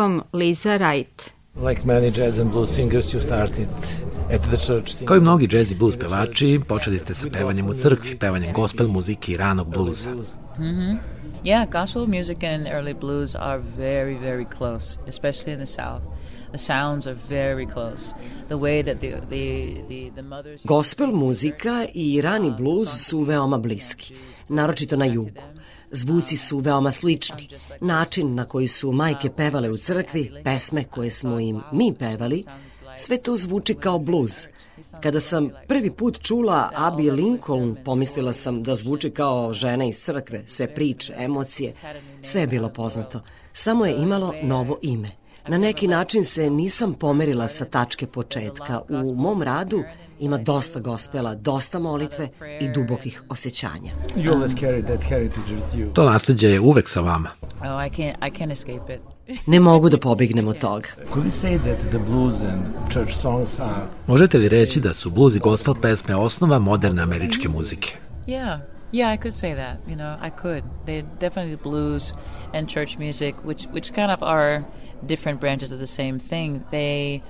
muzikom 0.00 0.22
Liza 0.32 0.76
Wright. 0.76 1.32
Like 1.56 1.84
many 1.84 2.10
jazz 2.10 2.38
and 2.38 2.50
blues 2.50 2.70
singers, 2.74 3.14
you 3.14 3.20
started 3.20 3.68
at 4.30 4.42
the 4.42 4.56
church. 4.56 5.04
Kao 5.04 5.16
i 5.16 5.20
mnogi 5.20 5.46
jazz 5.46 5.72
i 5.72 5.74
blues 5.74 5.96
pevači, 5.96 6.60
počeli 6.68 6.98
ste 6.98 7.14
sa 7.14 7.28
pevanjem 7.32 7.68
u 7.68 7.74
crkvi, 7.74 8.16
pevanjem 8.18 8.52
gospel 8.52 8.88
muzike 8.88 9.32
i 9.32 9.36
ranog 9.36 9.68
bluza. 9.68 10.10
Mm 10.10 10.24
-hmm. 10.58 10.98
Yeah, 11.44 11.70
gospel 11.70 12.06
music 12.06 12.42
and 12.42 12.66
early 12.66 12.94
blues 12.94 13.34
are 13.34 13.62
very, 13.76 14.18
very 14.18 14.44
close, 14.58 14.98
especially 15.08 15.52
in 15.52 15.58
the 15.58 15.66
South. 15.66 16.02
The 16.52 16.58
sounds 16.58 17.06
are 17.06 17.18
very 17.28 17.66
close. 17.66 18.14
The 18.48 18.56
way 18.56 18.82
that 18.82 19.00
the, 19.00 19.10
the, 19.30 19.74
the, 19.88 20.10
the 20.14 20.22
mothers... 20.22 20.60
Gospel 20.64 21.06
muzika 21.06 21.86
i 21.94 22.20
rani 22.20 22.50
blues 22.50 22.88
su 22.88 23.24
veoma 23.24 23.58
bliski, 23.58 24.14
naročito 24.48 24.96
na 24.96 25.04
jugu. 25.04 25.30
Zvuci 25.92 26.36
su 26.36 26.58
veoma 26.58 26.92
slični. 26.92 27.48
Način 27.80 28.34
na 28.34 28.44
koji 28.44 28.68
su 28.68 28.92
majke 28.92 29.30
pevale 29.30 29.70
u 29.70 29.76
crkvi, 29.76 30.32
pesme 30.44 30.84
koje 30.84 31.10
smo 31.10 31.40
im 31.40 31.60
mi 31.72 31.94
pevali, 31.98 32.44
sve 32.96 33.16
to 33.16 33.36
zvuči 33.36 33.74
kao 33.74 33.98
bluz. 33.98 34.32
Kada 35.02 35.20
sam 35.20 35.50
prvi 35.68 35.90
put 35.90 36.22
čula 36.22 36.70
Abby 36.76 37.12
Lincoln, 37.12 37.76
pomislila 37.84 38.32
sam 38.32 38.62
da 38.62 38.74
zvuči 38.74 39.10
kao 39.10 39.52
žena 39.52 39.84
iz 39.84 40.00
crkve, 40.00 40.42
sve 40.46 40.74
priče, 40.74 41.14
emocije, 41.18 41.72
sve 42.22 42.40
je 42.40 42.46
bilo 42.46 42.68
poznato. 42.68 43.20
Samo 43.52 43.86
je 43.86 44.02
imalo 44.02 44.34
novo 44.42 44.78
ime. 44.82 45.19
Na 45.48 45.58
neki 45.58 45.88
način 45.88 46.24
se 46.24 46.50
nisam 46.50 46.94
pomerila 46.94 47.48
sa 47.48 47.64
tačke 47.64 48.06
početka. 48.06 48.80
U 48.88 49.14
mom 49.14 49.42
radu 49.42 49.82
ima 50.20 50.38
dosta 50.38 50.80
gospela, 50.80 51.34
dosta 51.34 51.78
molitve 51.78 52.28
i 52.60 52.68
dubokih 52.68 53.22
osjećanja. 53.28 53.92
To 55.94 56.10
nasledđe 56.10 56.48
je 56.48 56.60
uvek 56.60 56.88
sa 56.88 57.00
vama. 57.00 57.30
Oh, 57.42 57.86
I 57.86 57.90
can't, 57.90 58.14
I 58.28 58.30
can't 58.30 58.52
escape 58.52 58.94
it. 58.94 59.00
Ne 59.46 59.60
mogu 59.60 59.88
da 59.88 59.98
pobegnem 59.98 60.48
od 60.48 60.58
toga. 60.58 60.88
Možete 64.06 64.38
li 64.38 64.48
reći 64.48 64.80
da 64.80 64.94
su 64.94 65.10
blues 65.10 65.34
i 65.34 65.38
gospel 65.38 65.74
pesme 65.82 66.16
osnova 66.16 66.58
moderne 66.58 67.02
američke 67.02 67.48
muzike? 67.48 67.92
Yeah. 68.26 68.58
Yeah, 68.92 69.14
I 69.14 69.16
could 69.16 69.34
say 69.34 69.54
that. 69.54 69.78
You 69.88 69.94
know, 69.96 70.16
I 70.26 70.30
could. 70.42 70.64
They 70.86 71.02
definitely 71.20 71.56
blues 71.56 72.14
and 72.54 72.68
church 72.68 72.98
music, 72.98 73.34
which 73.44 73.66
which 73.72 73.94
kind 73.94 74.10
of 74.10 74.22
are 74.22 74.62
different 75.06 75.40
branches 75.40 75.72
of 75.72 75.78
the 75.78 75.86
same 75.86 76.18
thing. 76.18 76.60
They 76.72 77.20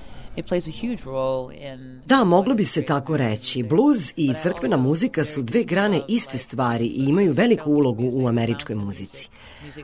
Da, 2.06 2.24
moglo 2.24 2.54
bi 2.54 2.64
se 2.64 2.82
tako 2.82 3.16
reći. 3.16 3.62
Bluz 3.62 4.12
i 4.16 4.34
crkvena 4.42 4.76
muzika 4.76 5.24
su 5.24 5.42
dve 5.42 5.64
grane 5.64 6.00
iste 6.08 6.38
stvari 6.38 6.86
i 6.86 7.04
imaju 7.04 7.32
veliku 7.32 7.70
ulogu 7.70 8.10
u 8.12 8.28
američkoj 8.28 8.76
muzici. 8.76 9.28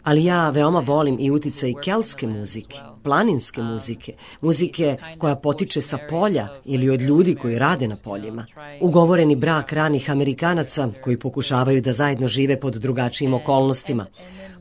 Ali 0.02 0.24
ja 0.24 0.50
veoma 0.50 0.80
volim 0.80 1.16
i 1.20 1.30
uticaj 1.30 1.72
keltske 1.84 2.26
muzike, 2.26 2.78
planinske 3.02 3.62
muzike, 3.62 4.14
muzike 4.40 4.96
koja 5.18 5.36
potiče 5.36 5.80
sa 5.80 5.98
polja 6.10 6.48
ili 6.64 6.90
od 6.90 7.00
ljudi 7.00 7.34
koji 7.34 7.58
rade 7.58 7.88
na 7.88 7.96
poljima. 8.04 8.46
Ugovoreni 8.80 9.36
brak 9.36 9.72
ranih 9.72 10.10
Amerikanaca 10.10 10.88
koji 11.04 11.18
pokušavaju 11.18 11.82
da 11.82 11.92
zajedno 11.92 12.28
žive 12.28 12.60
pod 12.60 12.74
drugačijim 12.74 13.34
okolnostima 13.34 14.06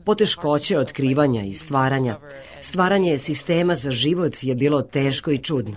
poteškoće 0.06 0.78
otkrivanja 0.78 1.42
i 1.42 1.52
stvaranja. 1.52 2.18
Stvaranje 2.60 3.18
sistema 3.18 3.74
za 3.74 3.90
život 3.90 4.42
je 4.42 4.54
bilo 4.54 4.82
teško 4.82 5.30
i 5.30 5.38
čudno. 5.38 5.76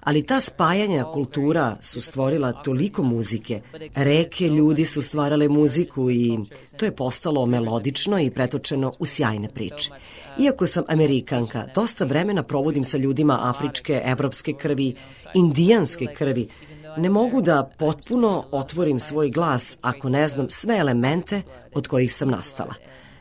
Ali 0.00 0.26
ta 0.26 0.40
spajanja 0.40 1.04
kultura 1.12 1.76
su 1.80 2.00
stvorila 2.00 2.52
toliko 2.52 3.02
muzike. 3.02 3.60
Reke 3.94 4.48
ljudi 4.48 4.84
su 4.84 5.02
stvarale 5.02 5.48
muziku 5.48 6.10
i 6.10 6.38
to 6.76 6.84
je 6.84 6.96
postalo 6.96 7.46
melodično 7.46 8.20
i 8.20 8.30
pretočeno 8.30 8.92
u 8.98 9.06
sjajne 9.06 9.48
priče. 9.48 9.90
Iako 10.38 10.66
sam 10.66 10.84
Amerikanka, 10.88 11.66
dosta 11.74 12.04
vremena 12.04 12.42
provodim 12.42 12.84
sa 12.84 12.98
ljudima 12.98 13.38
afričke, 13.42 14.02
evropske 14.04 14.52
krvi, 14.52 14.94
indijanske 15.34 16.06
krvi, 16.06 16.48
Ne 16.96 17.10
mogu 17.10 17.42
da 17.42 17.70
potpuno 17.78 18.44
otvorim 18.50 19.00
svoj 19.00 19.30
glas 19.30 19.78
ako 19.80 20.08
ne 20.08 20.28
znam 20.28 20.50
sve 20.50 20.78
elemente 20.78 21.42
od 21.74 21.88
kojih 21.88 22.14
sam 22.14 22.30
nastala. 22.30 22.74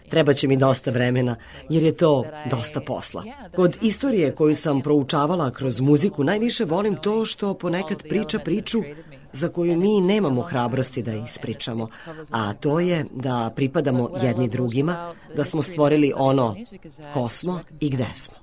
Treba 0.10 0.34
će 0.34 0.48
mi 0.48 0.58
dosta 0.58 0.92
vremena, 0.92 1.36
jer 1.70 1.84
je 1.84 1.98
to 1.98 2.26
dosta 2.50 2.82
posla. 2.82 3.24
Kod 3.56 3.78
istorije 3.82 4.36
koju 4.36 4.56
sam 4.56 4.82
proučavala 4.82 5.52
kroz 5.52 5.80
muziku, 5.80 6.24
najviše 6.24 6.66
volim 6.66 6.96
to 6.96 7.26
što 7.26 7.54
ponekad 7.54 8.04
priča 8.10 8.40
priču 8.40 8.82
za 9.34 9.50
koju 9.50 9.78
mi 9.78 10.02
nemamo 10.02 10.42
hrabrosti 10.42 11.04
da 11.04 11.14
ispričamo, 11.14 11.88
a 12.32 12.54
to 12.54 12.80
je 12.80 13.06
da 13.12 13.52
pripadamo 13.56 14.10
jedni 14.22 14.50
drugima, 14.50 15.16
da 15.36 15.44
smo 15.44 15.62
stvorili 15.62 16.14
ono 16.16 16.56
ko 17.14 17.30
smo 17.30 17.60
i 17.80 17.90
gde 17.90 18.08
smo. 18.16 18.36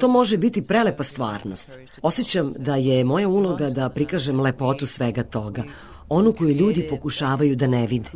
To 0.00 0.08
može 0.08 0.36
biti 0.36 0.62
prelepa 0.62 1.02
stvarnost. 1.02 1.78
Osjećam 2.02 2.52
da 2.58 2.76
je 2.76 3.04
moja 3.04 3.28
uloga 3.28 3.70
da 3.70 3.88
prikažem 3.88 4.40
lepotu 4.40 4.86
svega 4.86 5.22
toga, 5.22 5.62
onu 6.08 6.32
koju 6.32 6.50
ljudi 6.50 6.86
pokušavaju 6.90 7.56
da 7.56 7.66
ne 7.66 7.86
vide. 7.86 8.10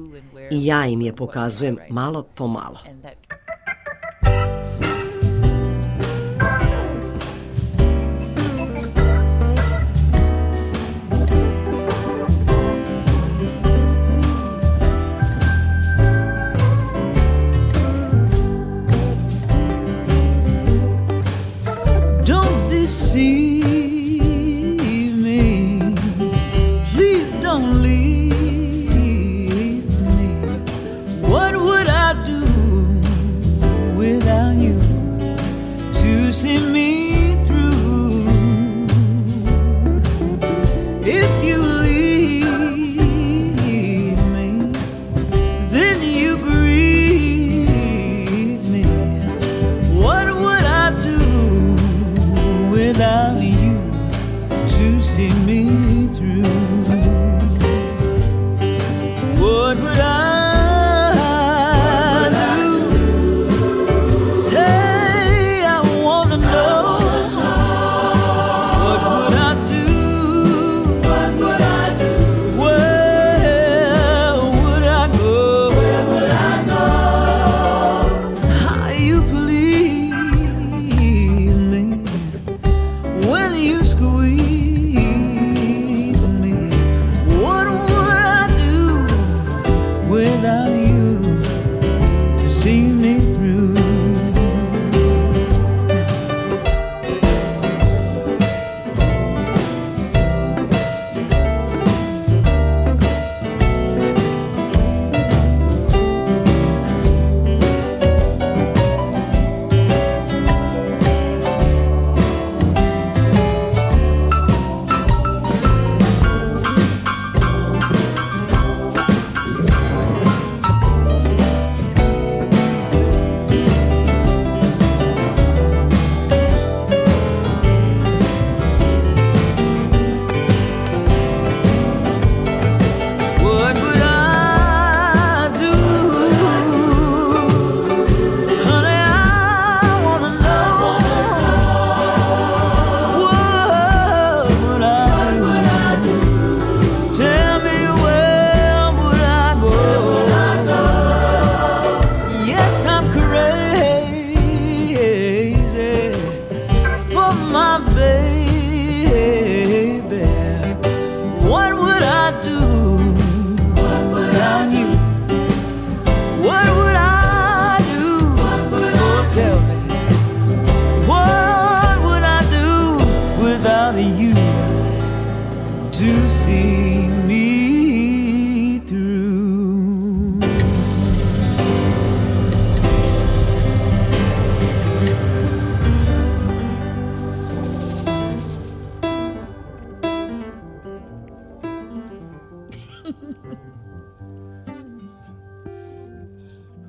I 0.51 0.67
ja 0.67 0.87
im 0.87 1.01
je 1.01 1.13
pokazujem 1.13 1.77
malo 1.91 2.23
po 2.23 2.47
malo. 2.47 2.79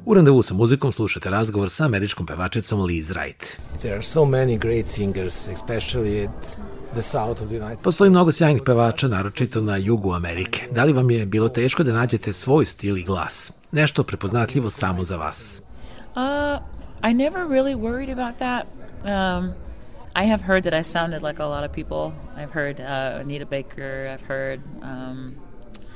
U 0.08 0.14
randevu 0.14 0.42
sa 0.42 0.54
muzikom 0.54 0.92
slušate 0.92 1.30
razgovor 1.30 1.70
sa 1.70 1.86
američkom 1.86 2.26
pevačicom 2.26 2.82
Liz 2.82 3.10
Wright. 3.12 3.60
There 3.82 3.94
are 3.94 4.04
so 4.04 4.26
many 4.26 4.58
great 4.58 4.88
singers, 4.88 5.48
especially 5.48 6.26
at 6.26 6.58
the 6.94 7.02
south 7.02 7.42
of 7.42 7.48
the 7.48 7.56
United 7.56 7.84
Postoji 7.84 8.10
mnogo 8.10 8.32
sjajnih 8.32 8.62
pevača, 8.66 9.08
naročito 9.08 9.62
na 9.62 9.78
jugu 9.78 10.14
Amerike. 10.14 10.68
Da 10.72 10.84
li 10.84 10.94
vam 10.94 11.12
je 11.12 11.26
bilo 11.26 11.50
teško 11.50 11.84
da 11.84 11.94
nađete 11.94 12.34
svoj 12.34 12.66
stil 12.66 12.98
i 12.98 13.04
glas? 13.04 13.52
Nešto 13.72 14.04
prepoznatljivo 14.04 14.70
samo 14.70 15.04
za 15.04 15.18
vas? 15.18 15.62
Uh, 16.16 16.64
I 17.10 17.14
never 17.14 17.48
really 17.48 17.76
worried 17.76 18.20
about 18.20 18.38
that. 18.38 18.66
Um, 19.04 19.54
I 20.16 20.30
have 20.30 20.44
heard 20.44 20.64
that 20.64 20.74
I 20.74 20.84
sounded 20.84 21.22
like 21.24 21.44
a 21.44 21.48
lot 21.48 21.70
of 21.70 21.76
people. 21.76 22.12
I've 22.38 22.52
heard 22.54 22.80
uh, 22.80 23.22
Anita 23.22 23.46
Baker. 23.46 24.16
I've 24.16 24.28
heard 24.28 24.62
um, 24.82 25.36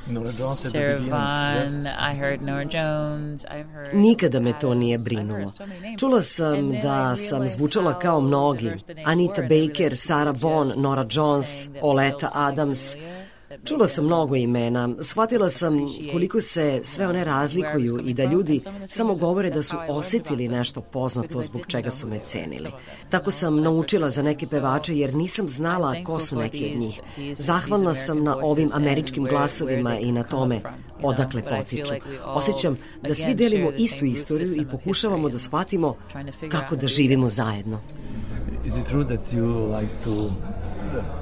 Nora 0.08 0.30
Jones. 0.40 0.74
Yes. 0.74 1.86
I 1.98 2.14
heard 2.20 2.42
Nora 2.42 2.66
Jones. 2.66 3.46
I've 3.46 3.70
heard. 3.74 3.94
Nikada 3.94 4.40
me 4.40 4.54
to 4.60 4.74
nije 4.74 4.98
brinulo. 4.98 5.52
Čula 6.00 6.22
sam 6.22 6.72
da 6.72 7.16
sam 7.16 7.48
zvučala 7.48 8.00
kao 8.00 8.22
mnogi. 8.22 8.72
Anita 9.06 9.42
Baker, 9.42 9.98
Sarah 9.98 10.36
Vaughan, 10.42 10.72
Nora 10.78 11.06
Jones, 11.10 11.70
Oleta 11.82 12.30
Adams. 12.34 12.96
Čula 13.66 13.88
sam 13.88 14.06
mnogo 14.06 14.36
imena. 14.36 14.90
Shvatila 15.02 15.50
sam 15.50 15.80
koliko 16.12 16.42
se 16.42 16.80
sve 16.84 17.08
one 17.08 17.24
razlikuju 17.24 18.00
i 18.06 18.14
da 18.14 18.26
ljudi 18.26 18.62
samo 18.88 19.16
govore 19.16 19.50
da 19.50 19.64
su 19.64 19.78
osetili 19.90 20.48
nešto 20.48 20.82
poznato 20.82 21.42
zbog 21.42 21.62
čega 21.68 21.92
su 21.92 22.08
me 22.08 22.20
cenili. 22.20 22.72
Tako 23.10 23.32
sam 23.32 23.62
naučila 23.62 24.10
za 24.10 24.22
neke 24.22 24.46
pevače 24.48 24.98
jer 24.98 25.16
nisam 25.16 25.50
znala 25.50 25.96
ko 26.04 26.20
su 26.20 26.36
neki 26.36 26.72
od 26.74 26.80
njih. 26.80 27.02
Zahvalna 27.38 27.94
sam 27.94 28.24
na 28.24 28.38
ovim 28.44 28.70
američkim 28.74 29.24
glasovima 29.24 29.98
i 29.98 30.12
na 30.12 30.24
tome 30.24 30.62
odakle 31.04 31.42
potiču. 31.42 31.94
Osjećam 32.26 32.78
da 33.02 33.14
svi 33.14 33.36
delimo 33.36 33.72
istu 33.78 34.06
istoriju 34.06 34.54
i 34.62 34.66
pokušavamo 34.72 35.30
da 35.30 35.38
shvatimo 35.38 35.96
kako 36.52 36.76
da 36.76 36.88
živimo 36.88 37.30
zajedno. 37.30 37.82
Is 38.66 38.78
it 38.78 38.88
true 38.88 39.04
that 39.04 39.34
you 39.34 39.80
like 39.80 39.94
to 40.04 40.32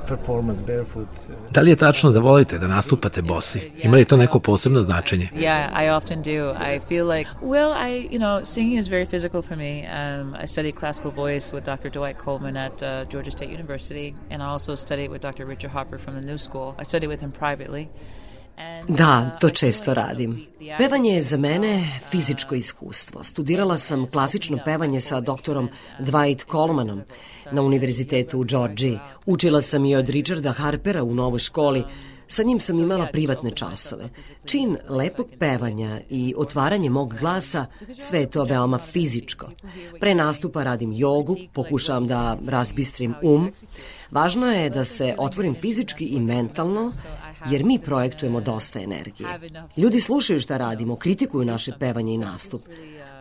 performance 0.07 0.63
barefoot? 0.65 1.07
Uh, 1.29 1.51
Da 1.51 1.61
li 1.61 1.69
je 1.69 1.75
tačno 1.75 2.11
da 2.11 2.19
volite 2.19 2.57
da 2.57 2.67
nastupate 2.67 3.21
bosi? 3.21 3.71
Ima 3.83 3.97
li 3.97 4.05
to 4.05 4.17
neko 4.17 4.39
posebno 4.39 4.81
značenje? 4.81 5.29
Yeah, 5.35 5.85
I 5.85 5.89
often 5.89 6.21
do. 6.21 6.53
I 6.73 6.79
feel 6.87 7.07
like, 7.17 7.29
well, 7.41 7.89
I, 7.89 8.07
you 8.11 8.19
know, 8.19 8.45
singing 8.45 8.79
is 8.79 8.87
very 8.87 9.05
physical 9.05 9.41
for 9.41 9.57
me. 9.57 9.85
Um, 9.87 10.35
I 10.43 10.47
studied 10.47 10.75
classical 10.79 11.11
voice 11.11 11.53
with 11.53 11.65
Dr. 11.65 11.89
Dwight 11.89 12.17
Coleman 12.25 12.57
at 12.57 12.83
uh, 12.83 13.05
Georgia 13.11 13.31
State 13.31 13.51
University, 13.51 14.15
and 14.31 14.41
I 14.43 14.45
also 14.45 14.75
studied 14.75 15.09
with 15.11 15.21
Dr. 15.21 15.45
Richard 15.45 15.71
Hopper 15.71 15.99
from 15.99 16.21
the 16.21 16.27
New 16.27 16.37
School. 16.37 16.75
I 16.79 16.83
studied 16.83 17.09
with 17.09 17.21
him 17.21 17.31
privately. 17.31 17.89
Da, 18.87 19.31
uh, 19.33 19.39
to 19.39 19.49
često 19.49 19.93
radim. 19.93 20.45
Pevanje 20.77 21.11
je 21.11 21.21
za 21.21 21.37
mene 21.37 21.83
fizičko 22.09 22.55
iskustvo. 22.55 23.23
Studirala 23.23 23.77
sam 23.77 24.07
klasično 24.11 24.57
pevanje 24.65 25.01
sa 25.01 25.19
doktorom 25.19 25.69
Dwight 25.99 26.51
Colemanom 26.51 27.01
na 27.51 27.61
univerzitetu 27.61 28.39
u 28.39 28.43
Georgiji. 28.43 28.99
Učila 29.25 29.61
sam 29.61 29.85
i 29.85 29.95
od 29.95 30.09
Richarda 30.09 30.51
Harpera 30.51 31.03
u 31.03 31.13
novoj 31.13 31.39
školi. 31.39 31.83
Sa 32.31 32.43
njim 32.43 32.59
sam 32.59 32.79
imala 32.79 33.05
privatne 33.05 33.51
časove. 33.51 34.09
Čin 34.45 34.77
lepog 34.89 35.27
pevanja 35.39 35.99
i 36.09 36.33
otvaranje 36.37 36.89
mog 36.89 37.15
glasa, 37.19 37.65
sve 37.99 38.19
je 38.19 38.29
to 38.29 38.43
veoma 38.43 38.77
fizičko. 38.77 39.49
Pre 39.99 40.15
nastupa 40.15 40.63
radim 40.63 40.93
jogu, 40.93 41.35
pokušavam 41.53 42.07
da 42.07 42.37
razbistrim 42.47 43.15
um. 43.21 43.51
Važno 44.11 44.47
je 44.47 44.69
da 44.69 44.83
se 44.83 45.15
otvorim 45.17 45.55
fizički 45.55 46.05
i 46.05 46.19
mentalno, 46.19 46.91
jer 47.49 47.63
mi 47.63 47.79
projektujemo 47.79 48.41
dosta 48.41 48.79
energije. 48.79 49.39
Ljudi 49.77 49.99
slušaju 49.99 50.39
šta 50.39 50.57
radimo, 50.57 50.95
kritikuju 50.95 51.45
naše 51.45 51.71
pevanje 51.79 52.13
i 52.13 52.17
nastup, 52.17 52.61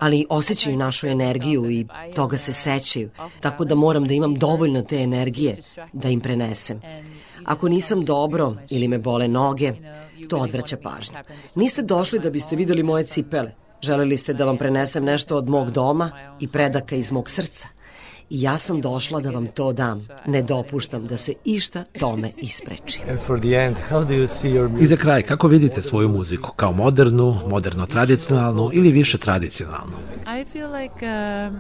ali 0.01 0.27
osjećaju 0.29 0.77
našu 0.77 1.07
energiju 1.07 1.71
i 1.71 1.87
toga 2.15 2.37
se 2.37 2.53
sećaju, 2.53 3.11
tako 3.41 3.65
da 3.65 3.75
moram 3.75 4.05
da 4.05 4.15
imam 4.15 4.35
dovoljno 4.35 4.83
te 4.83 4.97
energije 4.97 5.57
da 5.93 6.09
im 6.09 6.21
prenesem. 6.21 6.81
Ako 7.45 7.69
nisam 7.69 8.05
dobro 8.05 8.57
ili 8.71 8.89
me 8.89 8.99
bole 8.99 9.29
noge, 9.29 9.73
to 10.29 10.37
odvraća 10.37 10.77
pažnju. 10.77 11.17
Niste 11.55 11.83
došli 11.83 12.19
da 12.19 12.31
biste 12.31 12.57
videli 12.57 12.83
moje 12.83 13.05
cipele. 13.05 13.53
Želeli 13.83 14.17
ste 14.17 14.33
da 14.33 14.45
vam 14.45 14.57
prenesem 14.57 15.05
nešto 15.05 15.37
od 15.37 15.49
mog 15.49 15.71
doma 15.71 16.11
i 16.41 16.49
predaka 16.49 16.97
iz 16.97 17.13
mog 17.13 17.31
srca. 17.31 17.69
I 18.31 18.43
ja 18.43 18.59
sam 18.59 18.81
došla 18.81 19.21
da 19.21 19.31
vam 19.31 19.47
to 19.47 19.73
dam. 19.73 20.07
Ne 20.27 20.43
dopuštam 20.43 21.07
da 21.07 21.17
se 21.17 21.33
išta 21.45 21.85
tome 22.01 22.33
ispreči. 22.37 23.01
and 23.11 23.21
for 23.21 23.41
the 23.41 23.49
end, 23.49 23.77
how 23.91 24.05
do 24.09 24.15
you 24.15 24.27
see 24.27 24.51
your 24.51 24.67
I 24.69 24.73
music? 24.73 24.89
za 24.89 24.97
kraj, 24.97 25.23
kako 25.23 25.49
vidite 25.49 25.83
svoju 25.83 26.09
muziku? 26.09 26.53
Kao 26.57 26.73
modernu, 26.73 27.41
moderno-tradicionalnu 27.47 28.71
ili 28.73 28.91
više 28.93 29.19
tradicionalnu? 29.19 29.97
I 30.41 30.45
feel 30.53 30.73
like, 30.73 31.07
um, 31.07 31.57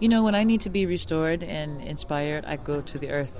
you 0.00 0.08
know, 0.08 0.22
when 0.24 0.42
I 0.42 0.44
need 0.44 0.64
to 0.64 0.70
be 0.70 0.86
restored 0.86 1.42
and 1.42 1.82
inspired, 1.90 2.44
I 2.44 2.56
go 2.66 2.82
to 2.82 2.98
the 2.98 3.08
earth 3.08 3.34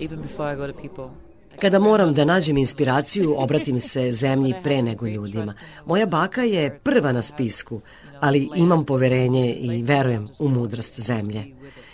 even 0.00 0.22
before 0.22 0.52
I 0.52 0.56
go 0.56 0.66
to 0.66 0.82
people. 0.82 1.26
Kada 1.60 1.78
moram 1.78 2.14
da 2.14 2.24
nađem 2.24 2.56
inspiraciju, 2.56 3.34
obratim 3.38 3.80
se 3.80 4.12
zemlji 4.12 4.54
pre 4.62 4.82
nego 4.82 5.06
ljudima. 5.06 5.54
Moja 5.86 6.06
baka 6.06 6.42
je 6.42 6.78
prva 6.82 7.12
na 7.12 7.22
spisku, 7.22 7.80
ali 8.20 8.48
imam 8.56 8.84
poverenje 8.84 9.54
i 9.54 9.82
verujem 9.82 10.28
u 10.38 10.48
mudrost 10.48 11.00
zemlje. 11.00 11.44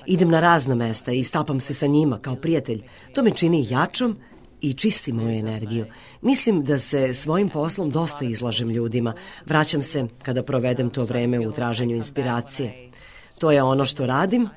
Idem 0.06 0.30
na 0.30 0.40
razna 0.40 0.74
mesta 0.74 1.12
i 1.12 1.24
stapam 1.24 1.60
se 1.60 1.74
sa 1.74 1.86
njima 1.86 2.18
kao 2.18 2.36
prijatelj. 2.36 2.82
To 3.14 3.22
me 3.22 3.30
čini 3.30 3.66
jačom 3.70 4.16
i 4.60 4.74
čisti 4.74 5.12
moju 5.12 5.38
energiju. 5.38 5.86
Mislim 6.20 6.64
da 6.64 6.78
se 6.78 7.14
svojim 7.14 7.48
poslom 7.48 7.90
dosta 7.90 8.24
izlažem 8.24 8.70
ljudima. 8.70 9.14
Vraćam 9.46 9.82
se 9.82 10.06
kada 10.22 10.42
provedem 10.42 10.90
to 10.90 11.04
vreme 11.04 11.48
u 11.48 11.52
traženju 11.52 11.96
inspiracije. 11.96 12.90
To 13.38 13.50
je 13.50 13.62
ono 13.62 13.84
što 13.84 14.06
radim 14.06 14.48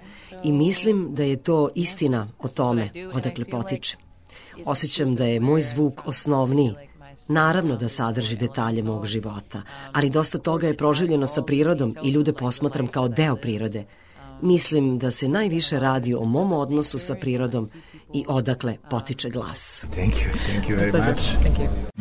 i 0.43 0.51
mislim 0.51 1.15
da 1.15 1.23
je 1.23 1.43
to 1.43 1.69
istina 1.75 2.27
o 2.39 2.47
tome 2.47 2.89
odakle 3.13 3.45
potiče. 3.45 3.97
Osjećam 4.65 5.15
da 5.15 5.25
je 5.25 5.39
moj 5.39 5.61
zvuk 5.61 6.01
osnovniji. 6.07 6.73
Naravno 7.29 7.75
da 7.75 7.89
sadrži 7.89 8.35
detalje 8.35 8.83
mog 8.83 9.05
života, 9.05 9.61
ali 9.93 10.09
dosta 10.09 10.37
toga 10.37 10.67
je 10.67 10.77
proživljeno 10.77 11.27
sa 11.27 11.41
prirodom 11.41 11.95
i 12.03 12.09
ljude 12.09 12.33
posmatram 12.33 12.87
kao 12.87 13.07
deo 13.07 13.35
prirode. 13.35 13.85
Mislim 14.41 14.99
da 14.99 15.11
se 15.11 15.27
najviše 15.27 15.79
radi 15.79 16.13
o 16.13 16.25
mom 16.25 16.53
odnosu 16.53 16.99
sa 16.99 17.15
prirodom 17.15 17.69
i 18.13 18.25
odakle 18.27 18.77
potiče 18.89 19.29
glas. 19.29 19.85
Thank 19.91 20.13
you, 20.13 20.51
thank 20.51 20.69
you 20.69 20.77
very 20.77 21.09
much. 21.09 21.21
Thank 21.43 21.57
you. 21.59 21.94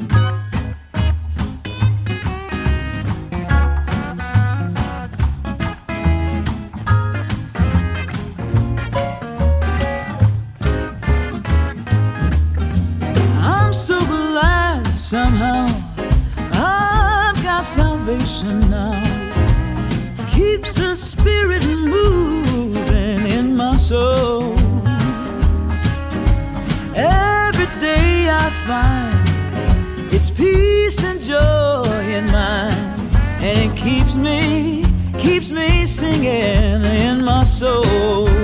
Keeps 34.15 34.23
me, 34.23 34.85
keeps 35.19 35.51
me 35.51 35.85
singing 35.85 36.85
in 36.85 37.25
my 37.25 37.43
soul. 37.43 38.44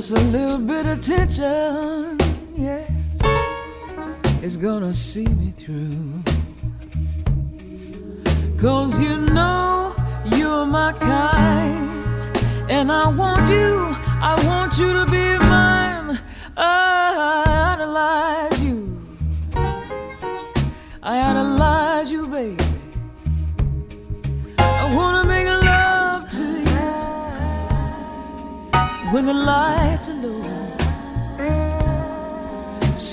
Just 0.00 0.12
a 0.12 0.20
little 0.30 0.56
bit 0.56 0.86
of 0.86 1.02
tension, 1.02 2.16
yes, 2.56 2.90
is 4.42 4.56
gonna 4.56 4.94
see 4.94 5.26
me 5.26 5.50
through. 5.50 6.22
Cause 8.56 8.98
you 8.98 9.18
know 9.18 9.94
you're 10.34 10.64
my 10.64 10.94
kind, 10.94 12.34
and 12.70 12.90
I 12.90 13.08
want 13.10 13.46
you, 13.50 13.94
I 14.22 14.42
want 14.46 14.78
you 14.78 14.90
to 14.94 15.04
be 15.04 15.39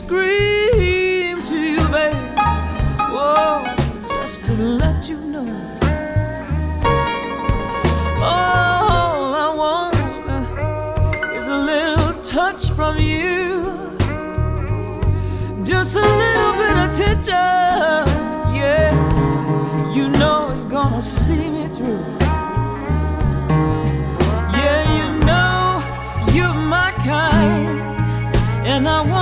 scream 0.07 1.43
to 1.43 1.57
you, 1.73 1.85
babe. 1.89 2.15
Whoa, 3.13 3.65
just 4.21 4.45
to 4.45 4.53
let 4.53 5.09
you 5.09 5.17
know. 5.17 5.49
All 8.23 9.35
I 9.45 9.49
want 9.61 9.95
is 11.37 11.47
a 11.49 11.57
little 11.71 12.13
touch 12.21 12.69
from 12.69 12.97
you, 12.99 13.65
just 15.65 15.97
a 15.97 16.07
little 16.23 16.53
bit 16.61 16.75
of 16.77 16.89
attention. 16.89 18.05
Yeah, 18.61 19.93
you 19.93 20.07
know 20.07 20.51
it's 20.53 20.63
gonna 20.63 21.01
see 21.01 21.49
me 21.49 21.67
through. 21.67 22.05
Yeah, 24.57 24.79
you 24.97 25.07
know 25.27 25.83
you're 26.33 26.59
my 26.75 26.91
kind, 27.11 27.81
and 28.65 28.87
I 28.87 29.01
want. 29.01 29.16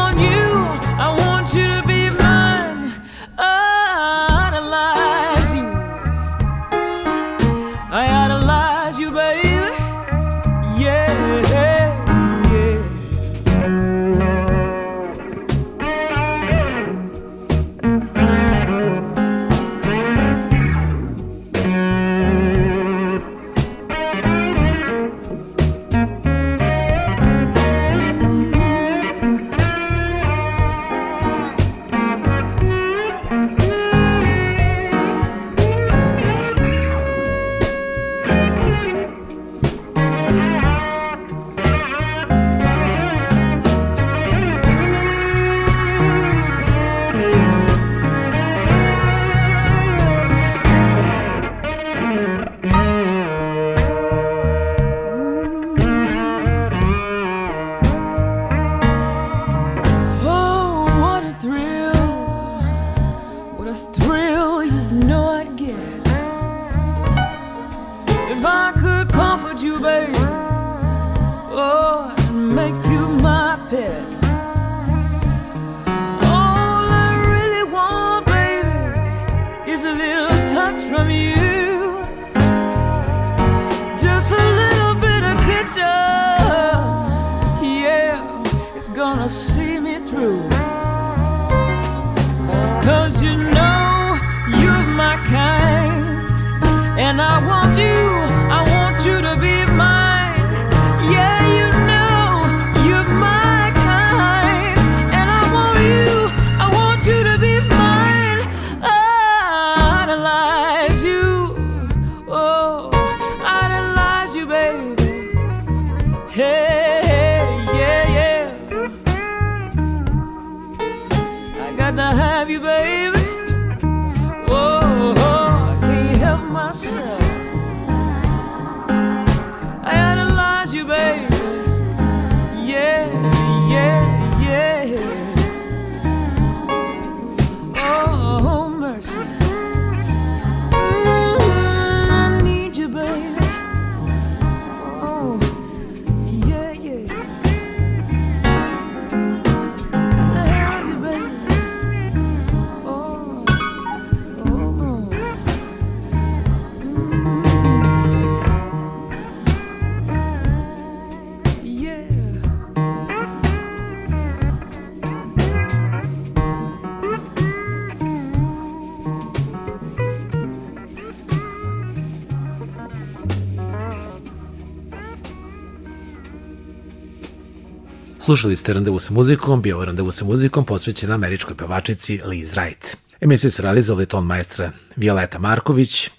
Slušali 178.25 178.55
ste 178.55 178.73
Randevu 178.73 178.99
sa 178.99 179.13
muzikom, 179.13 179.61
bio 179.61 179.85
Randevu 179.85 180.11
sa 180.11 180.25
muzikom 180.25 180.65
posvećen 180.65 181.11
američkoj 181.11 181.55
pevačici 181.55 182.21
Liz 182.25 182.51
Wright. 182.53 182.95
Emisiju 183.21 183.51
su 183.51 183.61
realizovali 183.61 184.05
ton 184.05 184.25
majstra 184.25 184.71
Violeta 184.95 185.39
Marković, 185.39 186.09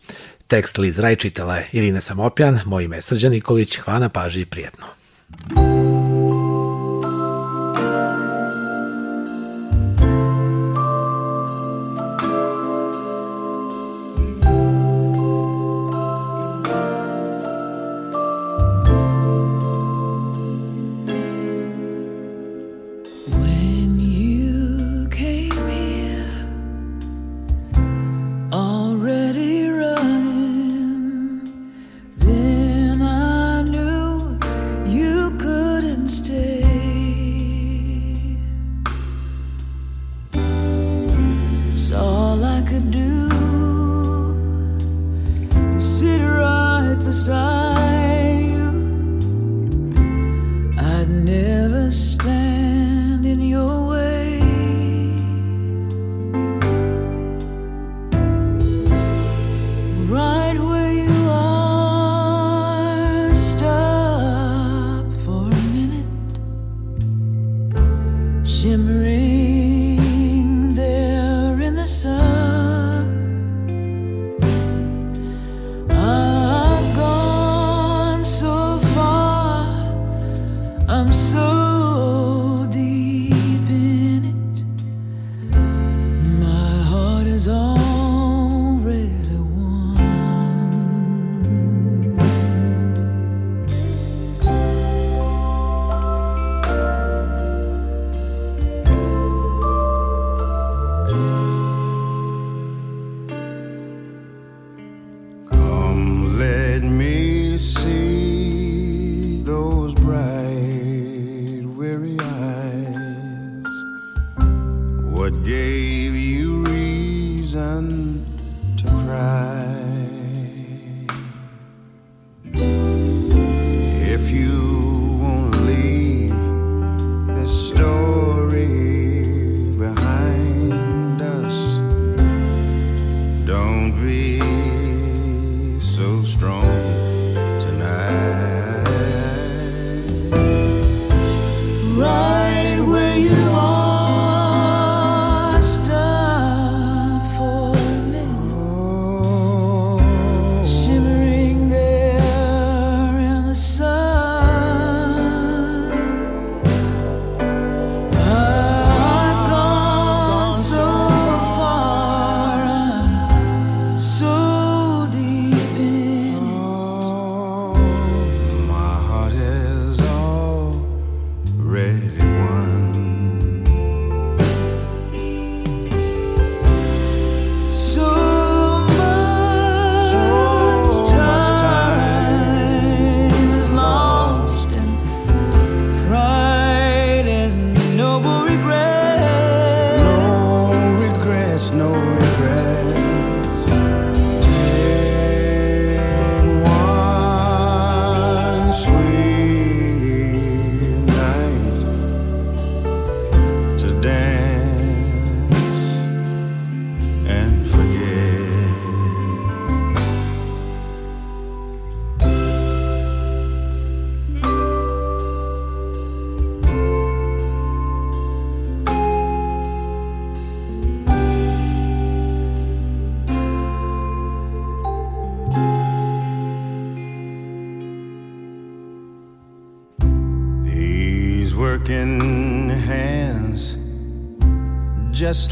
tekst 0.47 0.79
Liz 0.79 0.99
Wright 0.99 1.19
čitala 1.19 1.57
je 1.57 1.69
Irina 1.73 2.01
Samopjan, 2.01 2.61
moje 2.65 2.85
ime 2.85 2.97
je 2.97 3.03
Srđan 3.03 3.33
Nikolić, 3.33 3.77
hvala 3.77 3.99
na 3.99 4.09
paži 4.09 4.41
i 4.41 4.47
prijetno. 4.47 4.87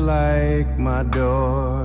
Like 0.04 0.78
my 0.78 1.02
door, 1.02 1.83